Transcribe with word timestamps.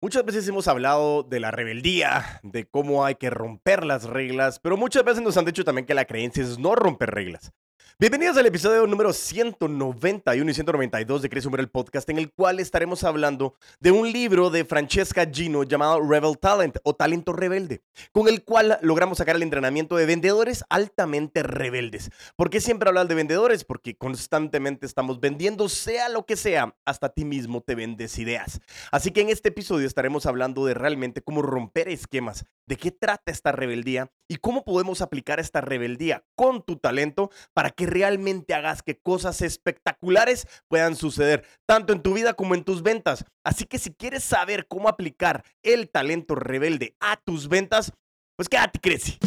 Muchas 0.00 0.24
veces 0.24 0.46
hemos 0.46 0.68
hablado 0.68 1.24
de 1.24 1.40
la 1.40 1.50
rebeldía, 1.50 2.40
de 2.44 2.68
cómo 2.68 3.04
hay 3.04 3.16
que 3.16 3.30
romper 3.30 3.84
las 3.84 4.04
reglas, 4.04 4.60
pero 4.60 4.76
muchas 4.76 5.02
veces 5.02 5.24
nos 5.24 5.36
han 5.36 5.44
dicho 5.44 5.64
también 5.64 5.86
que 5.86 5.94
la 5.94 6.04
creencia 6.04 6.40
es 6.40 6.56
no 6.56 6.76
romper 6.76 7.10
reglas. 7.10 7.52
Bienvenidos 8.00 8.36
al 8.36 8.46
episodio 8.46 8.86
número 8.86 9.12
191 9.12 10.48
y 10.48 10.54
192 10.54 11.20
de 11.20 11.28
Crece 11.28 11.48
el 11.58 11.68
podcast, 11.68 12.08
en 12.08 12.18
el 12.18 12.30
cual 12.30 12.60
estaremos 12.60 13.02
hablando 13.02 13.56
de 13.80 13.90
un 13.90 14.12
libro 14.12 14.50
de 14.50 14.64
Francesca 14.64 15.28
Gino 15.28 15.64
llamado 15.64 16.00
Rebel 16.00 16.38
Talent 16.38 16.76
o 16.84 16.94
Talento 16.94 17.32
Rebelde, 17.32 17.82
con 18.12 18.28
el 18.28 18.44
cual 18.44 18.78
logramos 18.82 19.18
sacar 19.18 19.34
el 19.34 19.42
entrenamiento 19.42 19.96
de 19.96 20.06
vendedores 20.06 20.64
altamente 20.70 21.42
rebeldes. 21.42 22.12
¿Por 22.36 22.50
qué 22.50 22.60
siempre 22.60 22.88
hablar 22.88 23.08
de 23.08 23.16
vendedores? 23.16 23.64
Porque 23.64 23.96
constantemente 23.96 24.86
estamos 24.86 25.18
vendiendo, 25.18 25.68
sea 25.68 26.08
lo 26.08 26.24
que 26.24 26.36
sea, 26.36 26.76
hasta 26.84 27.08
ti 27.08 27.24
mismo 27.24 27.62
te 27.62 27.74
vendes 27.74 28.16
ideas. 28.20 28.60
Así 28.92 29.10
que 29.10 29.22
en 29.22 29.28
este 29.28 29.48
episodio 29.48 29.88
estaremos 29.88 30.24
hablando 30.26 30.64
de 30.64 30.74
realmente 30.74 31.20
cómo 31.20 31.42
romper 31.42 31.88
esquemas, 31.88 32.44
de 32.64 32.76
qué 32.76 32.92
trata 32.92 33.32
esta 33.32 33.50
rebeldía 33.50 34.08
y 34.28 34.36
cómo 34.36 34.62
podemos 34.62 35.00
aplicar 35.00 35.40
esta 35.40 35.60
rebeldía 35.60 36.22
con 36.36 36.62
tu 36.62 36.76
talento 36.76 37.30
para 37.54 37.70
que 37.70 37.86
realmente 37.86 38.54
hagas 38.54 38.82
que 38.82 38.98
cosas 38.98 39.40
espectaculares 39.40 40.46
puedan 40.68 40.94
suceder, 40.94 41.44
tanto 41.66 41.94
en 41.94 42.02
tu 42.02 42.12
vida 42.14 42.34
como 42.34 42.54
en 42.54 42.62
tus 42.62 42.82
ventas. 42.82 43.24
Así 43.42 43.64
que 43.64 43.78
si 43.78 43.92
quieres 43.92 44.22
saber 44.22 44.66
cómo 44.68 44.88
aplicar 44.88 45.42
el 45.62 45.88
talento 45.88 46.34
rebelde 46.34 46.94
a 47.00 47.16
tus 47.16 47.48
ventas, 47.48 47.92
pues 48.36 48.48
quédate, 48.48 48.78
crece. 48.78 49.18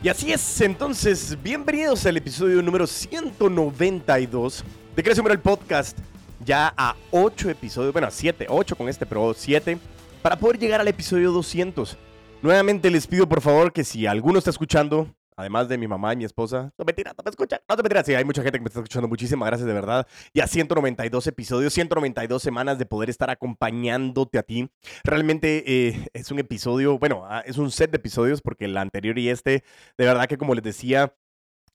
Y 0.00 0.08
así 0.08 0.32
es, 0.32 0.60
entonces, 0.60 1.36
bienvenidos 1.42 2.06
al 2.06 2.16
episodio 2.16 2.62
número 2.62 2.86
192 2.86 4.64
de 4.94 5.02
Crece 5.02 5.20
el 5.20 5.40
Podcast. 5.40 5.98
Ya 6.48 6.72
a 6.78 6.96
8 7.10 7.50
episodios, 7.50 7.92
bueno, 7.92 8.08
a 8.08 8.10
7, 8.10 8.46
8 8.48 8.74
con 8.74 8.88
este, 8.88 9.04
pero 9.04 9.34
7 9.34 9.76
para 10.22 10.38
poder 10.38 10.58
llegar 10.58 10.80
al 10.80 10.88
episodio 10.88 11.30
200. 11.30 11.98
Nuevamente 12.40 12.90
les 12.90 13.06
pido 13.06 13.28
por 13.28 13.42
favor 13.42 13.70
que 13.70 13.84
si 13.84 14.06
alguno 14.06 14.38
está 14.38 14.48
escuchando, 14.48 15.14
además 15.36 15.68
de 15.68 15.76
mi 15.76 15.86
mamá 15.86 16.14
y 16.14 16.16
mi 16.16 16.24
esposa, 16.24 16.72
no 16.78 16.86
me 16.86 16.94
tira, 16.94 17.10
no 17.10 17.22
me 17.22 17.28
escucha, 17.28 17.60
no 17.68 17.76
te 17.76 17.82
me 17.82 18.02
sí, 18.02 18.14
hay 18.14 18.24
mucha 18.24 18.42
gente 18.42 18.56
que 18.56 18.62
me 18.62 18.68
está 18.68 18.80
escuchando, 18.80 19.08
muchísimas 19.08 19.46
gracias 19.46 19.66
de 19.66 19.74
verdad. 19.74 20.06
Y 20.32 20.40
a 20.40 20.46
192 20.46 21.26
episodios, 21.26 21.74
192 21.74 22.42
semanas 22.42 22.78
de 22.78 22.86
poder 22.86 23.10
estar 23.10 23.28
acompañándote 23.28 24.38
a 24.38 24.42
ti. 24.42 24.70
Realmente 25.04 25.64
eh, 25.66 26.08
es 26.14 26.30
un 26.30 26.38
episodio, 26.38 26.98
bueno, 26.98 27.26
ah, 27.28 27.42
es 27.44 27.58
un 27.58 27.70
set 27.70 27.90
de 27.90 27.98
episodios 27.98 28.40
porque 28.40 28.64
el 28.64 28.78
anterior 28.78 29.18
y 29.18 29.28
este, 29.28 29.64
de 29.98 30.06
verdad 30.06 30.26
que 30.26 30.38
como 30.38 30.54
les 30.54 30.64
decía, 30.64 31.12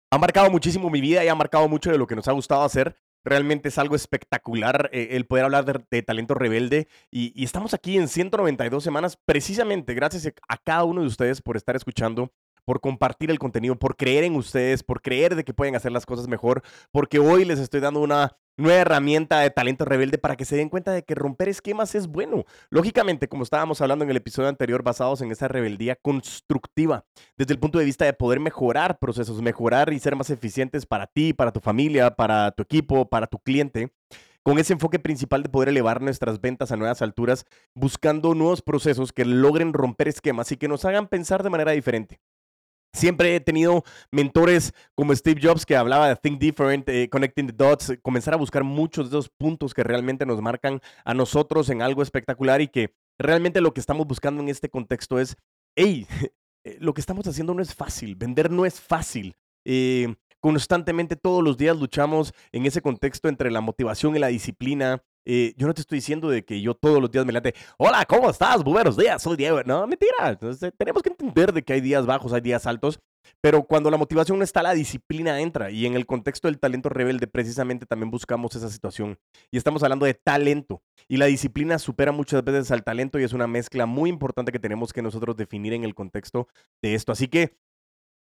ha 0.09 0.17
marcado 0.17 0.49
muchísimo 0.49 0.89
mi 0.89 0.99
vida 0.99 1.23
y 1.23 1.27
ha 1.27 1.35
marcado 1.35 1.69
mucho 1.69 1.91
de 1.91 1.99
lo 1.99 2.07
que 2.07 2.15
nos 2.15 2.27
ha 2.27 2.31
gustado 2.31 2.63
hacer. 2.63 2.97
Realmente 3.23 3.69
es 3.69 3.77
algo 3.77 3.95
espectacular 3.95 4.89
eh, 4.91 5.09
el 5.11 5.25
poder 5.25 5.45
hablar 5.45 5.85
de, 5.89 6.03
talento 6.03 6.33
rebelde 6.33 6.87
y, 7.09 7.43
estamos 7.43 7.73
aquí 7.73 7.97
en 7.97 8.07
192 8.07 8.83
semanas 8.83 9.17
precisamente 9.25 9.93
gracias 9.93 10.33
a 10.47 10.57
cada 10.57 10.83
uno 10.83 11.01
de 11.01 11.07
ustedes 11.07 11.41
por 11.41 11.57
estar 11.57 11.75
escuchando 11.75 12.31
por 12.65 12.79
compartir 12.79 13.29
el 13.29 13.39
contenido, 13.39 13.77
por 13.77 13.97
creer 13.97 14.23
en 14.23 14.35
ustedes, 14.35 14.83
por 14.83 15.01
creer 15.01 15.35
de 15.35 15.43
que 15.43 15.53
pueden 15.53 15.75
hacer 15.75 15.91
las 15.91 16.05
cosas 16.05 16.29
mejor, 16.29 16.63
porque 16.91 17.19
hoy 17.19 17.43
les 17.43 17.59
estoy 17.59 17.81
dando 17.81 17.99
una 17.99 18.37
nueva 18.57 18.81
herramienta 18.81 19.39
de 19.39 19.49
talento 19.49 19.85
rebelde 19.85 20.17
para 20.17 20.35
que 20.35 20.45
se 20.45 20.55
den 20.55 20.69
cuenta 20.69 20.91
de 20.91 21.03
que 21.03 21.15
romper 21.15 21.49
esquemas 21.49 21.95
es 21.95 22.07
bueno. 22.07 22.45
Lógicamente, 22.69 23.27
como 23.27 23.43
estábamos 23.43 23.81
hablando 23.81 24.03
en 24.03 24.11
el 24.11 24.17
episodio 24.17 24.49
anterior, 24.49 24.83
basados 24.83 25.21
en 25.21 25.31
esa 25.31 25.47
rebeldía 25.47 25.95
constructiva, 25.95 27.05
desde 27.37 27.53
el 27.53 27.59
punto 27.59 27.79
de 27.79 27.85
vista 27.85 28.05
de 28.05 28.13
poder 28.13 28.39
mejorar 28.39 28.99
procesos, 28.99 29.41
mejorar 29.41 29.91
y 29.93 29.99
ser 29.99 30.15
más 30.15 30.29
eficientes 30.29 30.85
para 30.85 31.07
ti, 31.07 31.33
para 31.33 31.51
tu 31.51 31.59
familia, 31.59 32.11
para 32.11 32.51
tu 32.51 32.63
equipo, 32.63 33.09
para 33.09 33.27
tu 33.27 33.39
cliente 33.39 33.91
con 34.43 34.59
ese 34.59 34.73
enfoque 34.73 34.99
principal 34.99 35.41
de 35.41 35.49
poder 35.49 35.69
elevar 35.69 36.01
nuestras 36.01 36.41
ventas 36.41 36.71
a 36.71 36.75
nuevas 36.75 37.01
alturas, 37.01 37.45
buscando 37.73 38.35
nuevos 38.35 38.61
procesos 38.61 39.13
que 39.13 39.25
logren 39.25 39.73
romper 39.73 40.09
esquemas 40.09 40.51
y 40.51 40.57
que 40.57 40.67
nos 40.67 40.83
hagan 40.85 41.07
pensar 41.07 41.43
de 41.43 41.49
manera 41.49 41.71
diferente. 41.71 42.19
Siempre 42.93 43.35
he 43.35 43.39
tenido 43.39 43.83
mentores 44.11 44.71
como 44.93 45.15
Steve 45.15 45.41
Jobs 45.41 45.65
que 45.65 45.75
hablaba 45.75 46.07
de 46.09 46.15
Think 46.15 46.39
Different, 46.39 46.87
eh, 46.89 47.09
Connecting 47.09 47.47
the 47.47 47.53
Dots, 47.53 47.93
comenzar 48.03 48.35
a 48.35 48.37
buscar 48.37 48.63
muchos 48.63 49.09
de 49.09 49.17
esos 49.17 49.29
puntos 49.29 49.73
que 49.73 49.83
realmente 49.83 50.27
nos 50.27 50.41
marcan 50.41 50.79
a 51.03 51.15
nosotros 51.15 51.69
en 51.69 51.81
algo 51.81 52.03
espectacular 52.03 52.61
y 52.61 52.67
que 52.67 52.93
realmente 53.17 53.61
lo 53.61 53.73
que 53.73 53.79
estamos 53.79 54.05
buscando 54.05 54.43
en 54.43 54.49
este 54.49 54.69
contexto 54.69 55.19
es, 55.19 55.35
hey, 55.75 56.05
eh, 56.65 56.77
lo 56.79 56.93
que 56.93 57.01
estamos 57.01 57.27
haciendo 57.27 57.55
no 57.55 57.63
es 57.63 57.73
fácil, 57.73 58.15
vender 58.15 58.51
no 58.51 58.65
es 58.65 58.79
fácil. 58.79 59.35
Eh, 59.65 60.13
constantemente 60.39 61.15
todos 61.15 61.43
los 61.43 61.57
días 61.57 61.77
luchamos 61.77 62.31
en 62.51 62.67
ese 62.67 62.81
contexto 62.81 63.27
entre 63.27 63.49
la 63.49 63.61
motivación 63.61 64.15
y 64.15 64.19
la 64.19 64.27
disciplina, 64.27 65.01
eh, 65.25 65.53
yo 65.57 65.67
no 65.67 65.73
te 65.73 65.81
estoy 65.81 65.97
diciendo 65.97 66.29
de 66.29 66.43
que 66.43 66.61
yo 66.61 66.73
todos 66.73 66.99
los 66.99 67.09
días 67.11 67.25
me 67.25 67.33
late, 67.33 67.53
hola, 67.77 68.05
¿cómo 68.05 68.29
estás? 68.29 68.63
Buenos 68.63 68.97
días, 68.97 69.21
soy 69.21 69.37
Diego. 69.37 69.61
No, 69.63 69.87
mentira. 69.87 70.29
Entonces, 70.29 70.71
tenemos 70.77 71.01
que 71.01 71.09
entender 71.09 71.53
de 71.53 71.63
que 71.63 71.73
hay 71.73 71.81
días 71.81 72.05
bajos, 72.05 72.33
hay 72.33 72.41
días 72.41 72.65
altos, 72.65 72.99
pero 73.41 73.63
cuando 73.63 73.89
la 73.89 73.97
motivación 73.97 74.37
no 74.37 74.43
está, 74.43 74.61
la 74.63 74.73
disciplina 74.73 75.39
entra. 75.39 75.71
Y 75.71 75.85
en 75.85 75.95
el 75.95 76.05
contexto 76.05 76.47
del 76.47 76.59
talento 76.59 76.89
rebelde, 76.89 77.27
precisamente 77.27 77.85
también 77.85 78.11
buscamos 78.11 78.55
esa 78.55 78.69
situación. 78.69 79.17
Y 79.51 79.57
estamos 79.57 79.83
hablando 79.83 80.05
de 80.05 80.13
talento. 80.13 80.81
Y 81.07 81.17
la 81.17 81.25
disciplina 81.25 81.79
supera 81.79 82.11
muchas 82.11 82.43
veces 82.43 82.71
al 82.71 82.83
talento 82.83 83.19
y 83.19 83.23
es 83.23 83.33
una 83.33 83.47
mezcla 83.47 83.85
muy 83.85 84.09
importante 84.09 84.51
que 84.51 84.59
tenemos 84.59 84.93
que 84.93 85.01
nosotros 85.01 85.35
definir 85.35 85.73
en 85.73 85.83
el 85.83 85.95
contexto 85.95 86.47
de 86.81 86.95
esto. 86.95 87.11
Así 87.11 87.27
que 87.27 87.55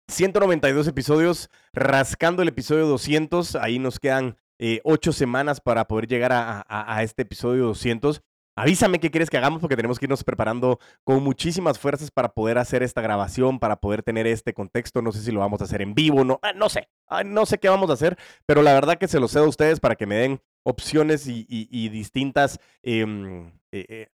192 0.08 0.88
episodios, 0.88 1.50
rascando 1.74 2.42
el 2.42 2.50
episodio 2.50 2.86
200, 2.88 3.56
ahí 3.56 3.80
nos 3.80 4.00
quedan 4.00 4.38
eh, 4.64 4.80
ocho 4.84 5.12
semanas 5.12 5.60
para 5.60 5.88
poder 5.88 6.08
llegar 6.08 6.32
a, 6.32 7.02
este 7.02 7.24
episodio 7.24 7.66
200. 7.66 8.22
Avísame 8.56 9.00
qué 9.00 9.10
quieres 9.10 9.32
que 9.32 9.38
hagamos 9.38 9.60
porque 9.60 9.76
tenemos 9.76 9.98
que 9.98 10.06
irnos 10.06 10.24
preparando 10.24 10.78
con 11.04 11.24
muchísimas 11.24 11.80
fuerzas 11.80 12.12
para 12.12 12.30
poder 12.30 12.60
hacer 12.60 12.84
esta 12.84 13.02
grabación, 13.02 13.58
para 13.58 13.78
poder 13.78 14.04
tener 14.04 14.28
este 14.28 14.54
contexto. 14.54 15.02
No 15.02 15.12
sé 15.12 15.22
si 15.24 15.32
lo 15.32 15.40
vamos 15.40 15.62
a 15.62 15.64
hacer 15.64 15.82
en 15.82 15.96
vivo, 15.96 16.24
no, 16.24 16.40
ah, 16.44 16.54
no 16.54 16.70
sé, 16.70 16.90
ah, 17.08 17.24
no 17.24 17.48
sé 17.48 17.58
qué 17.58 17.70
vamos 17.70 17.90
a 17.90 17.94
hacer, 17.94 18.20
pero 18.46 18.62
la 18.62 18.74
verdad 18.74 19.00
que 19.00 19.08
se 19.08 19.20
lo 19.20 19.28
cedo 19.28 19.46
a 19.46 19.50
ustedes 19.50 19.80
para 19.80 19.96
que 19.96 20.06
me 20.06 20.16
den 20.18 20.42
opciones 20.64 21.26
y, 21.26 21.90
distintas 21.90 22.60
em, 22.84 23.48
eh, 23.72 23.86
eh, 23.90 24.10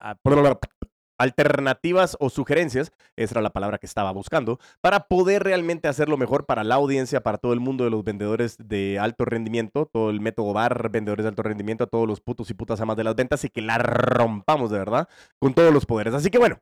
alternativas 1.17 2.17
o 2.19 2.29
sugerencias, 2.29 2.91
esa 3.15 3.35
era 3.35 3.41
la 3.41 3.51
palabra 3.51 3.77
que 3.77 3.85
estaba 3.85 4.11
buscando, 4.11 4.59
para 4.81 5.07
poder 5.07 5.43
realmente 5.43 5.87
hacerlo 5.87 6.17
mejor 6.17 6.45
para 6.45 6.63
la 6.63 6.75
audiencia, 6.75 7.21
para 7.21 7.37
todo 7.37 7.53
el 7.53 7.59
mundo 7.59 7.83
de 7.83 7.89
los 7.89 8.03
vendedores 8.03 8.57
de 8.59 8.99
alto 8.99 9.25
rendimiento, 9.25 9.89
todo 9.91 10.09
el 10.09 10.21
método 10.21 10.53
bar, 10.53 10.89
vendedores 10.89 11.23
de 11.23 11.29
alto 11.29 11.43
rendimiento, 11.43 11.85
a 11.85 11.87
todos 11.87 12.07
los 12.07 12.21
putos 12.21 12.49
y 12.49 12.53
putas 12.53 12.81
amas 12.81 12.97
de 12.97 13.03
las 13.03 13.15
ventas 13.15 13.43
y 13.45 13.49
que 13.49 13.61
la 13.61 13.77
rompamos 13.77 14.71
de 14.71 14.79
verdad 14.79 15.07
con 15.39 15.53
todos 15.53 15.73
los 15.73 15.85
poderes. 15.85 16.13
Así 16.13 16.29
que 16.29 16.37
bueno. 16.37 16.59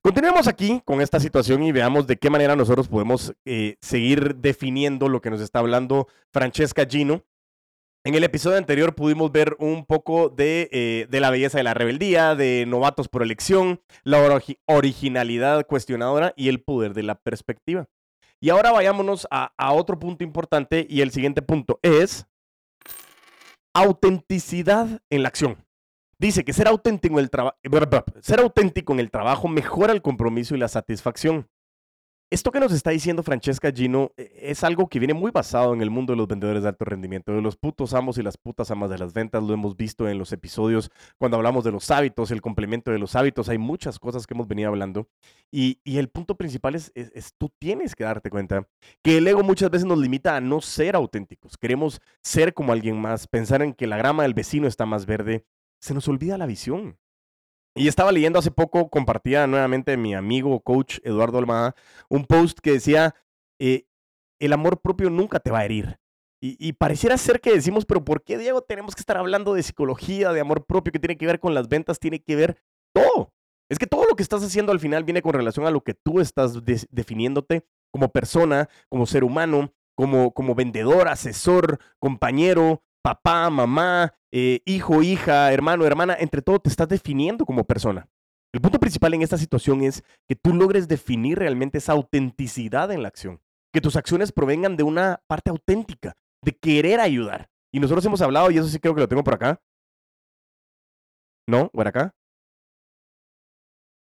Continuemos 0.00 0.46
aquí 0.46 0.80
con 0.84 1.00
esta 1.00 1.18
situación 1.18 1.64
y 1.64 1.72
veamos 1.72 2.06
de 2.06 2.18
qué 2.18 2.30
manera 2.30 2.54
nosotros 2.54 2.86
podemos 2.86 3.34
eh, 3.44 3.78
seguir 3.80 4.36
definiendo 4.36 5.08
lo 5.08 5.20
que 5.20 5.28
nos 5.28 5.40
está 5.40 5.58
hablando 5.58 6.06
Francesca 6.32 6.86
Gino 6.88 7.24
en 8.08 8.14
el 8.14 8.24
episodio 8.24 8.56
anterior 8.56 8.94
pudimos 8.94 9.30
ver 9.32 9.54
un 9.58 9.84
poco 9.84 10.30
de, 10.30 10.70
eh, 10.72 11.20
la 11.20 11.28
belleza 11.28 11.58
de 11.58 11.64
la 11.64 11.74
rebeldía, 11.74 12.34
de 12.34 12.64
novatos 12.66 13.06
por 13.06 13.22
elección, 13.22 13.82
la 14.02 14.40
originalidad 14.64 15.66
cuestionadora 15.66 16.32
y 16.34 16.48
el 16.48 16.62
poder 16.62 16.94
de 16.94 17.02
la 17.02 17.16
perspectiva. 17.16 17.86
Y 18.40 18.48
ahora 18.48 18.72
vayámonos 18.72 19.28
a, 19.30 19.52
otro 19.74 19.98
punto 19.98 20.24
importante 20.24 20.86
y 20.88 21.02
el 21.02 21.10
siguiente 21.10 21.42
punto 21.42 21.80
es 21.82 22.26
autenticidad 23.74 25.02
en 25.10 25.22
la 25.22 25.28
acción. 25.28 25.58
Dice 26.18 26.46
que 26.46 26.54
ser 26.54 26.66
auténtico, 26.66 27.20
el 27.20 27.28
ser 28.22 28.40
auténtico 28.40 28.94
en 28.94 29.00
el 29.00 29.10
trabajo 29.10 29.48
mejora 29.48 29.92
el 29.92 30.00
compromiso 30.00 30.54
y 30.54 30.58
la 30.58 30.68
satisfacción. 30.68 31.46
Esto 32.30 32.52
que 32.52 32.60
nos 32.60 32.72
está 32.72 32.90
diciendo 32.90 33.22
Francesca 33.22 33.72
Gino 33.72 34.12
eh, 34.18 34.30
es 34.42 34.62
algo 34.62 34.86
que 34.88 34.98
viene 34.98 35.14
muy 35.14 35.30
basado 35.30 35.72
en 35.72 35.80
el 35.80 35.88
mundo 35.88 36.12
de 36.12 36.18
los 36.18 36.28
vendedores 36.28 36.62
de 36.62 36.68
alto 36.68 36.84
rendimiento, 36.84 37.32
de 37.32 37.40
los 37.40 37.56
putos 37.56 37.94
amos 37.94 38.18
y 38.18 38.22
las 38.22 38.36
putas 38.36 38.70
amas 38.70 38.90
de 38.90 38.98
las 38.98 39.14
ventas. 39.14 39.42
Lo 39.42 39.54
hemos 39.54 39.78
visto 39.78 40.06
en 40.06 40.18
los 40.18 40.30
episodios 40.32 40.90
cuando 41.16 41.38
hablamos 41.38 41.64
de 41.64 41.72
los 41.72 41.90
hábitos, 41.90 42.30
el 42.30 42.42
complemento 42.42 42.90
de 42.90 42.98
los 42.98 43.16
hábitos. 43.16 43.48
Hay 43.48 43.56
muchas 43.56 43.98
cosas 43.98 44.26
que 44.26 44.34
hemos 44.34 44.46
venido 44.46 44.68
hablando. 44.68 45.08
Y, 45.50 45.80
el 45.86 46.10
punto 46.10 46.36
principal 46.36 46.74
es, 46.74 46.92
es, 46.94 47.32
tú 47.38 47.50
tienes 47.58 47.94
que 47.96 48.04
darte 48.04 48.28
cuenta 48.28 48.68
que 49.02 49.16
el 49.16 49.26
ego 49.26 49.42
muchas 49.42 49.70
veces 49.70 49.86
nos 49.86 49.98
limita 49.98 50.36
a 50.36 50.40
no 50.42 50.60
ser 50.60 50.96
auténticos. 50.96 51.56
Queremos 51.56 52.02
ser 52.22 52.52
como 52.52 52.74
alguien 52.74 53.00
más, 53.00 53.26
pensar 53.26 53.62
en 53.62 53.72
que 53.72 53.86
la 53.86 53.96
grama 53.96 54.24
del 54.24 54.34
vecino 54.34 54.68
está 54.68 54.84
más 54.84 55.06
verde. 55.06 55.46
Se 55.80 55.94
nos 55.94 56.06
olvida 56.08 56.36
la 56.36 56.44
visión. 56.44 56.98
Y 57.78 57.86
estaba 57.86 58.10
leyendo 58.10 58.40
hace 58.40 58.50
poco, 58.50 58.90
compartía 58.90 59.46
nuevamente 59.46 59.96
mi 59.96 60.12
amigo 60.12 60.60
coach 60.60 60.98
Eduardo 61.04 61.38
Almada, 61.38 61.76
un 62.08 62.26
post 62.26 62.58
que 62.58 62.72
decía, 62.72 63.14
eh, 63.60 63.86
el 64.40 64.52
amor 64.52 64.80
propio 64.80 65.10
nunca 65.10 65.38
te 65.38 65.52
va 65.52 65.60
a 65.60 65.64
herir. 65.64 66.00
Y, 66.40 66.72
pareciera 66.74 67.16
ser 67.18 67.40
que 67.40 67.52
decimos, 67.52 67.84
pero 67.84 68.04
¿por 68.04 68.22
qué, 68.22 68.38
Diego, 68.38 68.62
tenemos 68.62 68.94
que 68.94 69.00
estar 69.00 69.16
hablando 69.16 69.54
de 69.54 69.64
psicología, 69.64 70.32
de 70.32 70.40
amor 70.40 70.66
propio, 70.66 70.92
que 70.92 71.00
tiene 71.00 71.16
que 71.16 71.26
ver 71.26 71.40
con 71.40 71.52
las 71.52 71.68
ventas, 71.68 71.98
tiene 71.98 72.22
que 72.22 72.36
ver 72.36 72.62
todo? 72.92 73.32
Es 73.68 73.78
que 73.78 73.88
todo 73.88 74.04
lo 74.08 74.14
que 74.14 74.22
estás 74.22 74.44
haciendo 74.44 74.70
al 74.70 74.78
final 74.78 75.02
viene 75.02 75.20
con 75.20 75.32
relación 75.32 75.66
a 75.66 75.72
lo 75.72 75.82
que 75.82 75.94
tú 75.94 76.20
estás 76.20 76.64
definiéndote 76.90 77.64
como 77.90 78.12
persona, 78.12 78.68
como 78.88 79.06
ser 79.06 79.24
humano, 79.24 79.72
como, 79.96 80.32
como 80.32 80.54
vendedor, 80.54 81.08
asesor, 81.08 81.80
compañero, 81.98 82.84
papá, 83.02 83.50
mamá, 83.50 84.14
eh, 84.32 84.60
hijo, 84.64 85.02
hija, 85.02 85.52
hermano, 85.52 85.84
hermana, 85.86 86.16
entre 86.18 86.42
todo 86.42 86.58
te 86.58 86.68
estás 86.68 86.88
definiendo 86.88 87.44
como 87.44 87.64
persona. 87.64 88.08
El 88.52 88.60
punto 88.60 88.78
principal 88.78 89.14
en 89.14 89.22
esta 89.22 89.36
situación 89.36 89.82
es 89.82 90.02
que 90.26 90.34
tú 90.34 90.54
logres 90.54 90.88
definir 90.88 91.38
realmente 91.38 91.78
esa 91.78 91.92
autenticidad 91.92 92.90
en 92.90 93.02
la 93.02 93.08
acción, 93.08 93.40
que 93.72 93.80
tus 93.80 93.96
acciones 93.96 94.32
provengan 94.32 94.76
de 94.76 94.82
una 94.82 95.20
parte 95.26 95.50
auténtica, 95.50 96.14
de 96.42 96.52
querer 96.52 97.00
ayudar. 97.00 97.50
Y 97.72 97.80
nosotros 97.80 98.04
hemos 98.06 98.22
hablado, 98.22 98.50
y 98.50 98.58
eso 98.58 98.68
sí 98.68 98.78
creo 98.78 98.94
que 98.94 99.02
lo 99.02 99.08
tengo 99.08 99.24
por 99.24 99.34
acá. 99.34 99.60
¿No? 101.46 101.68
¿Por 101.70 101.88
acá? 101.88 102.14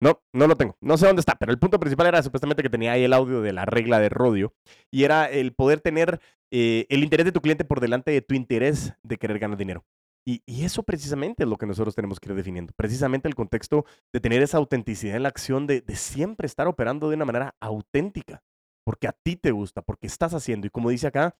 No, 0.02 0.20
no 0.32 0.48
lo 0.48 0.56
tengo. 0.56 0.76
No 0.80 0.96
sé 0.96 1.06
dónde 1.06 1.20
está, 1.20 1.36
pero 1.36 1.52
el 1.52 1.60
punto 1.60 1.78
principal 1.78 2.08
era 2.08 2.22
supuestamente 2.24 2.64
que 2.64 2.68
tenía 2.68 2.90
ahí 2.90 3.04
el 3.04 3.12
audio 3.12 3.40
de 3.40 3.52
la 3.52 3.64
regla 3.64 4.00
de 4.00 4.08
Rodio 4.08 4.52
y 4.90 5.04
era 5.04 5.26
el 5.26 5.54
poder 5.54 5.80
tener 5.80 6.20
eh, 6.54 6.86
el 6.90 7.02
interés 7.02 7.24
de 7.24 7.32
tu 7.32 7.40
cliente 7.40 7.64
por 7.64 7.80
delante 7.80 8.10
de 8.10 8.20
tu 8.20 8.34
interés 8.34 8.92
de 9.02 9.16
querer 9.16 9.38
ganar 9.38 9.56
dinero. 9.56 9.86
Y, 10.24 10.42
eso 10.46 10.82
precisamente 10.82 11.44
es 11.44 11.48
lo 11.48 11.56
que 11.56 11.66
nosotros 11.66 11.94
tenemos 11.94 12.20
que 12.20 12.28
ir 12.28 12.36
definiendo. 12.36 12.74
Precisamente 12.76 13.26
el 13.26 13.34
contexto 13.34 13.86
de 14.12 14.20
tener 14.20 14.42
esa 14.42 14.58
autenticidad 14.58 15.16
en 15.16 15.22
la 15.22 15.30
acción, 15.30 15.66
de, 15.66 15.82
siempre 15.96 16.46
estar 16.46 16.68
operando 16.68 17.08
de 17.08 17.16
una 17.16 17.24
manera 17.24 17.56
auténtica, 17.58 18.42
porque 18.84 19.08
a 19.08 19.12
ti 19.12 19.34
te 19.34 19.50
gusta, 19.50 19.80
porque 19.80 20.06
estás 20.06 20.34
haciendo. 20.34 20.66
Y 20.66 20.70
como 20.70 20.90
dice 20.90 21.06
acá, 21.06 21.34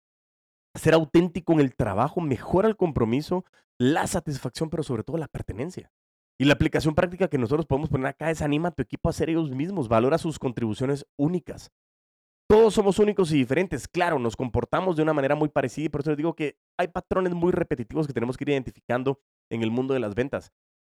ser 0.75 0.95
auténtico 0.95 1.53
en 1.53 1.61
el 1.61 1.77
trabajo 1.77 2.23
mejora 2.23 2.67
el 2.67 2.77
compromiso, 2.77 3.45
la 3.79 4.07
satisfacción, 4.07 4.71
pero 4.71 4.83
sobre 4.83 5.05
todo 5.05 5.19
la 5.19 5.29
pertenencia. 5.29 5.93
Y 6.41 6.47
la 6.47 6.55
aplicación 6.55 6.95
práctica 6.95 7.29
que 7.29 7.39
nosotros 7.39 7.67
podemos 7.67 7.91
poner 7.91 8.07
acá 8.07 8.31
es 8.31 8.41
anima 8.41 8.69
a 8.69 8.73
tu 8.73 8.83
equipo 8.83 9.11
a 9.11 9.13
ser 9.13 9.29
ellos 9.29 9.51
mismos, 9.51 9.89
valora 9.89 10.17
sus 10.17 10.39
contribuciones 10.39 11.07
únicas. 11.17 11.71
Todos 12.49 12.75
somos 12.75 12.99
únicos 12.99 13.33
y 13.33 13.37
diferentes, 13.37 13.89
claro, 13.89 14.19
nos 14.19 14.37
comportamos 14.37 14.97
de 14.97 15.03
una 15.03 15.15
manera 15.15 15.35
muy 15.35 15.49
parecida 15.49 15.87
y 15.87 15.89
por 15.89 16.03
eso 16.03 16.11
les 16.11 16.19
digo 16.19 16.35
que 16.35 16.59
hay 16.79 16.89
patrones 16.89 17.33
muy 17.33 17.51
repetitivos 17.51 18.07
que 18.07 18.13
tenemos 18.13 18.37
que 18.37 18.45
ir 18.45 18.51
identificando 18.51 19.21
en 19.51 19.63
el 19.63 19.71
mundo 19.71 19.95
de 19.95 20.01
las 20.01 20.15
ventas. 20.15 20.53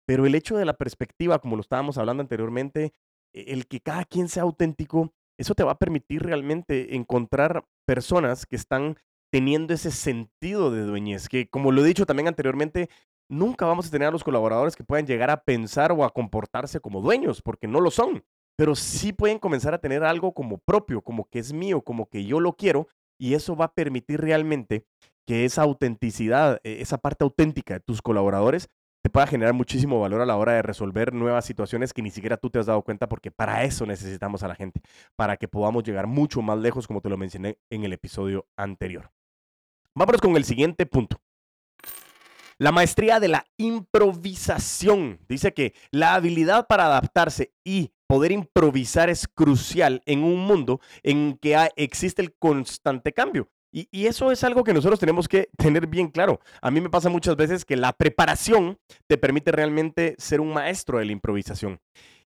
Pero 0.08 0.26
el 0.26 0.36
hecho 0.36 0.58
de 0.58 0.66
la 0.66 0.74
perspectiva, 0.74 1.40
como 1.40 1.56
lo 1.56 1.62
estábamos 1.62 1.98
hablando 1.98 2.22
anteriormente, 2.22 2.94
e, 3.34 3.54
el 3.54 3.68
que 3.68 3.82
cada 3.82 4.06
quien 4.06 4.30
sea 4.30 4.44
auténtico, 4.44 5.14
eso 5.38 5.56
te 5.56 5.64
va 5.64 5.74
a 5.74 5.80
permitir 5.80 6.24
realmente 6.24 6.96
encontrar 6.96 7.66
personas 7.86 8.46
que 8.46 8.56
están 8.56 8.98
teniendo 9.32 9.74
ese 9.74 9.92
sentido 9.92 10.72
de 10.72 10.82
dueñez, 10.82 11.28
que 11.28 11.50
como 11.50 11.72
lo 11.72 11.84
he 11.84 11.88
dicho 11.88 12.06
también 12.06 12.28
anteriormente, 12.28 12.90
nunca 13.30 13.66
vamos 13.66 13.88
a 13.88 13.92
tener 13.92 14.08
a 14.08 14.12
los 14.12 14.24
colaboradores 14.24 14.76
que 14.76 14.84
puedan 14.84 15.08
llegar 15.08 15.30
a 15.32 15.44
pensar 15.44 15.92
o 15.92 16.04
a 16.04 16.12
comportarse 16.12 16.80
como 16.80 17.02
dueños, 17.02 17.42
porque 17.42 17.68
no 17.68 17.82
lo 17.82 17.90
son, 17.90 18.24
pero 18.56 18.76
sí 18.76 19.14
pueden 19.14 19.40
comenzar 19.40 19.74
a 19.74 19.80
tener 19.80 20.04
algo 20.04 20.34
como 20.34 20.58
propio, 20.60 21.02
como 21.02 21.26
que 21.26 21.40
es 21.40 21.54
mío, 21.54 21.82
como 21.82 22.08
que 22.08 22.26
yo 22.26 22.40
lo 22.40 22.54
quiero, 22.54 22.88
y 23.18 23.34
eso 23.34 23.56
va 23.56 23.66
a 23.66 23.74
permitir 23.74 24.22
realmente 24.22 24.86
que 25.26 25.46
esa 25.46 25.62
autenticidad, 25.64 26.60
e, 26.64 26.82
esa 26.82 26.98
parte 26.98 27.24
auténtica 27.24 27.76
de 27.76 27.80
tus 27.80 28.02
colaboradores 28.02 28.70
te 29.02 29.10
pueda 29.10 29.28
generar 29.28 29.54
muchísimo 29.54 30.00
valor 30.00 30.22
a 30.22 30.26
la 30.26 30.38
hora 30.38 30.54
de 30.54 30.62
resolver 30.62 31.14
nuevas 31.14 31.46
situaciones 31.46 31.94
que 31.94 32.02
ni 32.02 32.10
siquiera 32.10 32.38
tú 32.38 32.50
te 32.50 32.60
has 32.60 32.68
dado 32.68 32.82
cuenta, 32.84 33.10
porque 33.10 33.32
para 33.32 33.64
eso 33.64 33.86
necesitamos 33.86 34.44
a 34.44 34.48
la 34.48 34.56
gente, 34.56 34.82
para 35.18 35.36
que 35.36 35.50
podamos 35.50 35.84
llegar 35.84 36.08
mucho 36.08 36.42
más 36.42 36.58
lejos, 36.58 36.88
como 36.88 37.02
te 37.02 37.10
lo 37.10 37.18
mencioné 37.18 37.58
en 37.70 37.84
el 37.84 37.92
episodio 37.92 38.48
anterior. 38.56 39.12
Vámonos 39.94 40.22
con 40.22 40.38
el 40.38 40.46
siguiente 40.46 40.86
punto. 40.86 41.22
La 42.58 42.72
maestría 42.72 43.20
de 43.20 43.28
la 43.28 43.46
improvisación. 43.58 45.20
Dice 45.28 45.54
que 45.54 45.74
la 45.92 46.14
habilidad 46.14 46.68
para 46.68 46.86
adaptarse 46.86 47.52
y 47.66 47.92
poder 48.14 48.32
improvisar 48.32 49.10
es 49.10 49.28
crucial 49.28 50.04
en 50.06 50.24
un 50.24 50.46
mundo 50.46 50.80
en 51.02 51.36
que 51.42 51.58
existe 51.76 52.22
el 52.22 52.36
constante 52.36 53.12
cambio. 53.12 53.50
Y, 53.72 54.06
eso 54.06 54.32
es 54.32 54.44
algo 54.44 54.64
que 54.64 54.72
nosotros 54.72 55.00
tenemos 55.00 55.28
que 55.28 55.50
tener 55.58 55.88
bien 55.88 56.10
claro. 56.10 56.40
A 56.62 56.70
mí 56.70 56.80
me 56.80 56.92
pasa 56.92 57.10
muchas 57.10 57.36
veces 57.36 57.66
que 57.66 57.76
la 57.76 57.92
preparación 57.92 58.78
te 59.08 59.18
permite 59.18 59.52
realmente 59.52 60.14
ser 60.20 60.42
un 60.42 60.54
maestro 60.54 61.00
de 61.00 61.06
la 61.06 61.12
improvisación. 61.12 61.80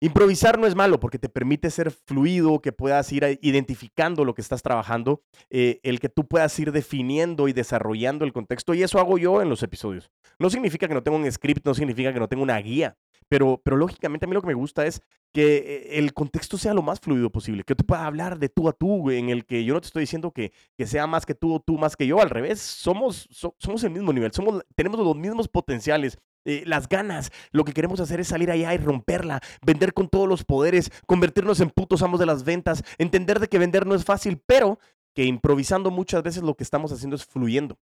Improvisar 0.02 0.60
no 0.60 0.68
es 0.68 0.76
malo 0.76 1.00
porque 1.00 1.20
te 1.20 1.30
permite 1.30 1.72
ser 1.72 1.92
fluido, 1.92 2.62
que 2.62 2.72
puedas 2.72 3.12
ir 3.12 3.40
identificando 3.42 4.26
lo 4.26 4.36
que 4.36 4.42
estás 4.42 4.62
trabajando, 4.62 5.22
eh, 5.50 5.80
el 5.84 6.00
que 6.00 6.10
tú 6.10 6.28
puedas 6.28 6.58
ir 6.60 6.72
definiendo 6.72 7.48
y 7.48 7.54
desarrollando 7.54 8.26
el 8.26 8.34
contexto. 8.34 8.74
Y 8.74 8.84
eso 8.84 9.00
hago 9.00 9.18
yo 9.18 9.42
en 9.42 9.50
los 9.50 9.64
episodios. 9.64 10.12
No 10.38 10.50
significa 10.50 10.88
que 10.88 10.94
no 10.94 11.04
tenga 11.04 11.18
un 11.18 11.32
script, 11.32 11.66
no 11.66 11.74
significa 11.74 12.14
que 12.14 12.20
no 12.20 12.28
tenga 12.28 12.44
una 12.44 12.58
guía, 12.58 12.98
pero, 13.30 13.62
pero 13.64 13.78
lógicamente 13.78 14.26
a 14.26 14.28
mí 14.28 14.34
lo 14.34 14.42
que 14.42 14.48
me 14.48 14.54
gusta 14.54 14.86
es 14.86 15.02
que 15.34 15.58
eh, 15.58 16.00
el 16.00 16.14
contexto 16.14 16.58
sea 16.58 16.74
lo 16.74 16.82
más 16.82 17.00
fluido 17.00 17.30
posible, 17.30 17.64
que 17.64 17.76
tú 17.76 17.86
puedas 17.86 18.06
hablar 18.06 18.38
de 18.38 18.50
tú 18.50 18.70
a 18.70 18.74
tú, 18.74 19.12
en 19.12 19.30
el 19.30 19.46
que 19.46 19.64
yo 19.64 19.74
no 19.74 19.82
te 19.82 19.88
estoy 19.88 20.02
diciendo 20.02 20.32
que, 20.32 20.52
que 20.78 20.86
sea 20.86 21.08
más 21.08 21.26
que 21.26 21.36
tú 21.36 21.56
o 21.56 21.60
tú 21.60 21.78
más 21.78 21.96
que 21.96 22.08
yo, 22.08 22.22
al 22.22 22.30
revés, 22.30 22.60
somos, 22.60 23.28
somos 23.32 23.84
el 23.84 23.92
mismo 23.92 24.14
nivel, 24.14 24.32
somos, 24.32 24.64
tenemos 24.76 25.00
los 25.00 25.16
mismos 25.16 25.48
potenciales, 25.48 26.18
eh, 26.46 26.64
las 26.66 26.88
ganas. 26.88 27.32
Lo 27.52 27.66
que 27.66 27.74
queremos 27.74 28.00
hacer 28.00 28.20
es 28.20 28.28
salir 28.28 28.52
allá 28.52 28.74
y 28.74 28.78
romperla, 28.78 29.42
vender 29.66 29.94
con 29.94 30.08
todos 30.08 30.28
los 30.28 30.44
poderes, 30.44 30.92
convertirnos 31.08 31.60
en 31.60 31.70
putos 31.70 32.02
amos 32.02 32.20
de 32.20 32.26
las 32.26 32.44
ventas, 32.44 32.84
entender 32.98 33.40
de 33.40 33.48
que 33.48 33.60
vender 33.60 33.86
no 33.86 33.96
es 33.96 34.06
fácil, 34.06 34.42
pero 34.46 34.80
que 35.14 35.26
improvisando 35.26 35.92
muchas 35.92 36.24
veces 36.24 36.44
lo 36.44 36.56
que 36.56 36.64
estamos 36.64 36.92
haciendo 36.92 37.16
es 37.16 37.26
fluyendo. 37.26 37.78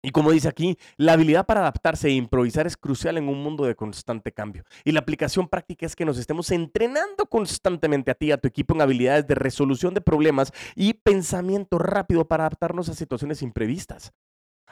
Y 0.00 0.10
como 0.10 0.30
dice 0.30 0.48
aquí, 0.48 0.78
la 0.96 1.14
habilidad 1.14 1.44
para 1.44 1.60
adaptarse 1.60 2.06
e 2.08 2.12
improvisar 2.12 2.68
es 2.68 2.76
crucial 2.76 3.18
en 3.18 3.28
un 3.28 3.42
mundo 3.42 3.64
de 3.64 3.74
constante 3.74 4.30
cambio. 4.30 4.64
Y 4.84 4.92
la 4.92 5.00
aplicación 5.00 5.48
práctica 5.48 5.86
es 5.86 5.96
que 5.96 6.04
nos 6.04 6.18
estemos 6.18 6.52
entrenando 6.52 7.26
constantemente 7.26 8.12
a 8.12 8.14
ti 8.14 8.26
y 8.26 8.32
a 8.32 8.38
tu 8.38 8.46
equipo 8.46 8.74
en 8.74 8.82
habilidades 8.82 9.26
de 9.26 9.34
resolución 9.34 9.94
de 9.94 10.00
problemas 10.00 10.52
y 10.76 10.94
pensamiento 10.94 11.78
rápido 11.78 12.28
para 12.28 12.44
adaptarnos 12.44 12.88
a 12.88 12.94
situaciones 12.94 13.42
imprevistas. 13.42 14.12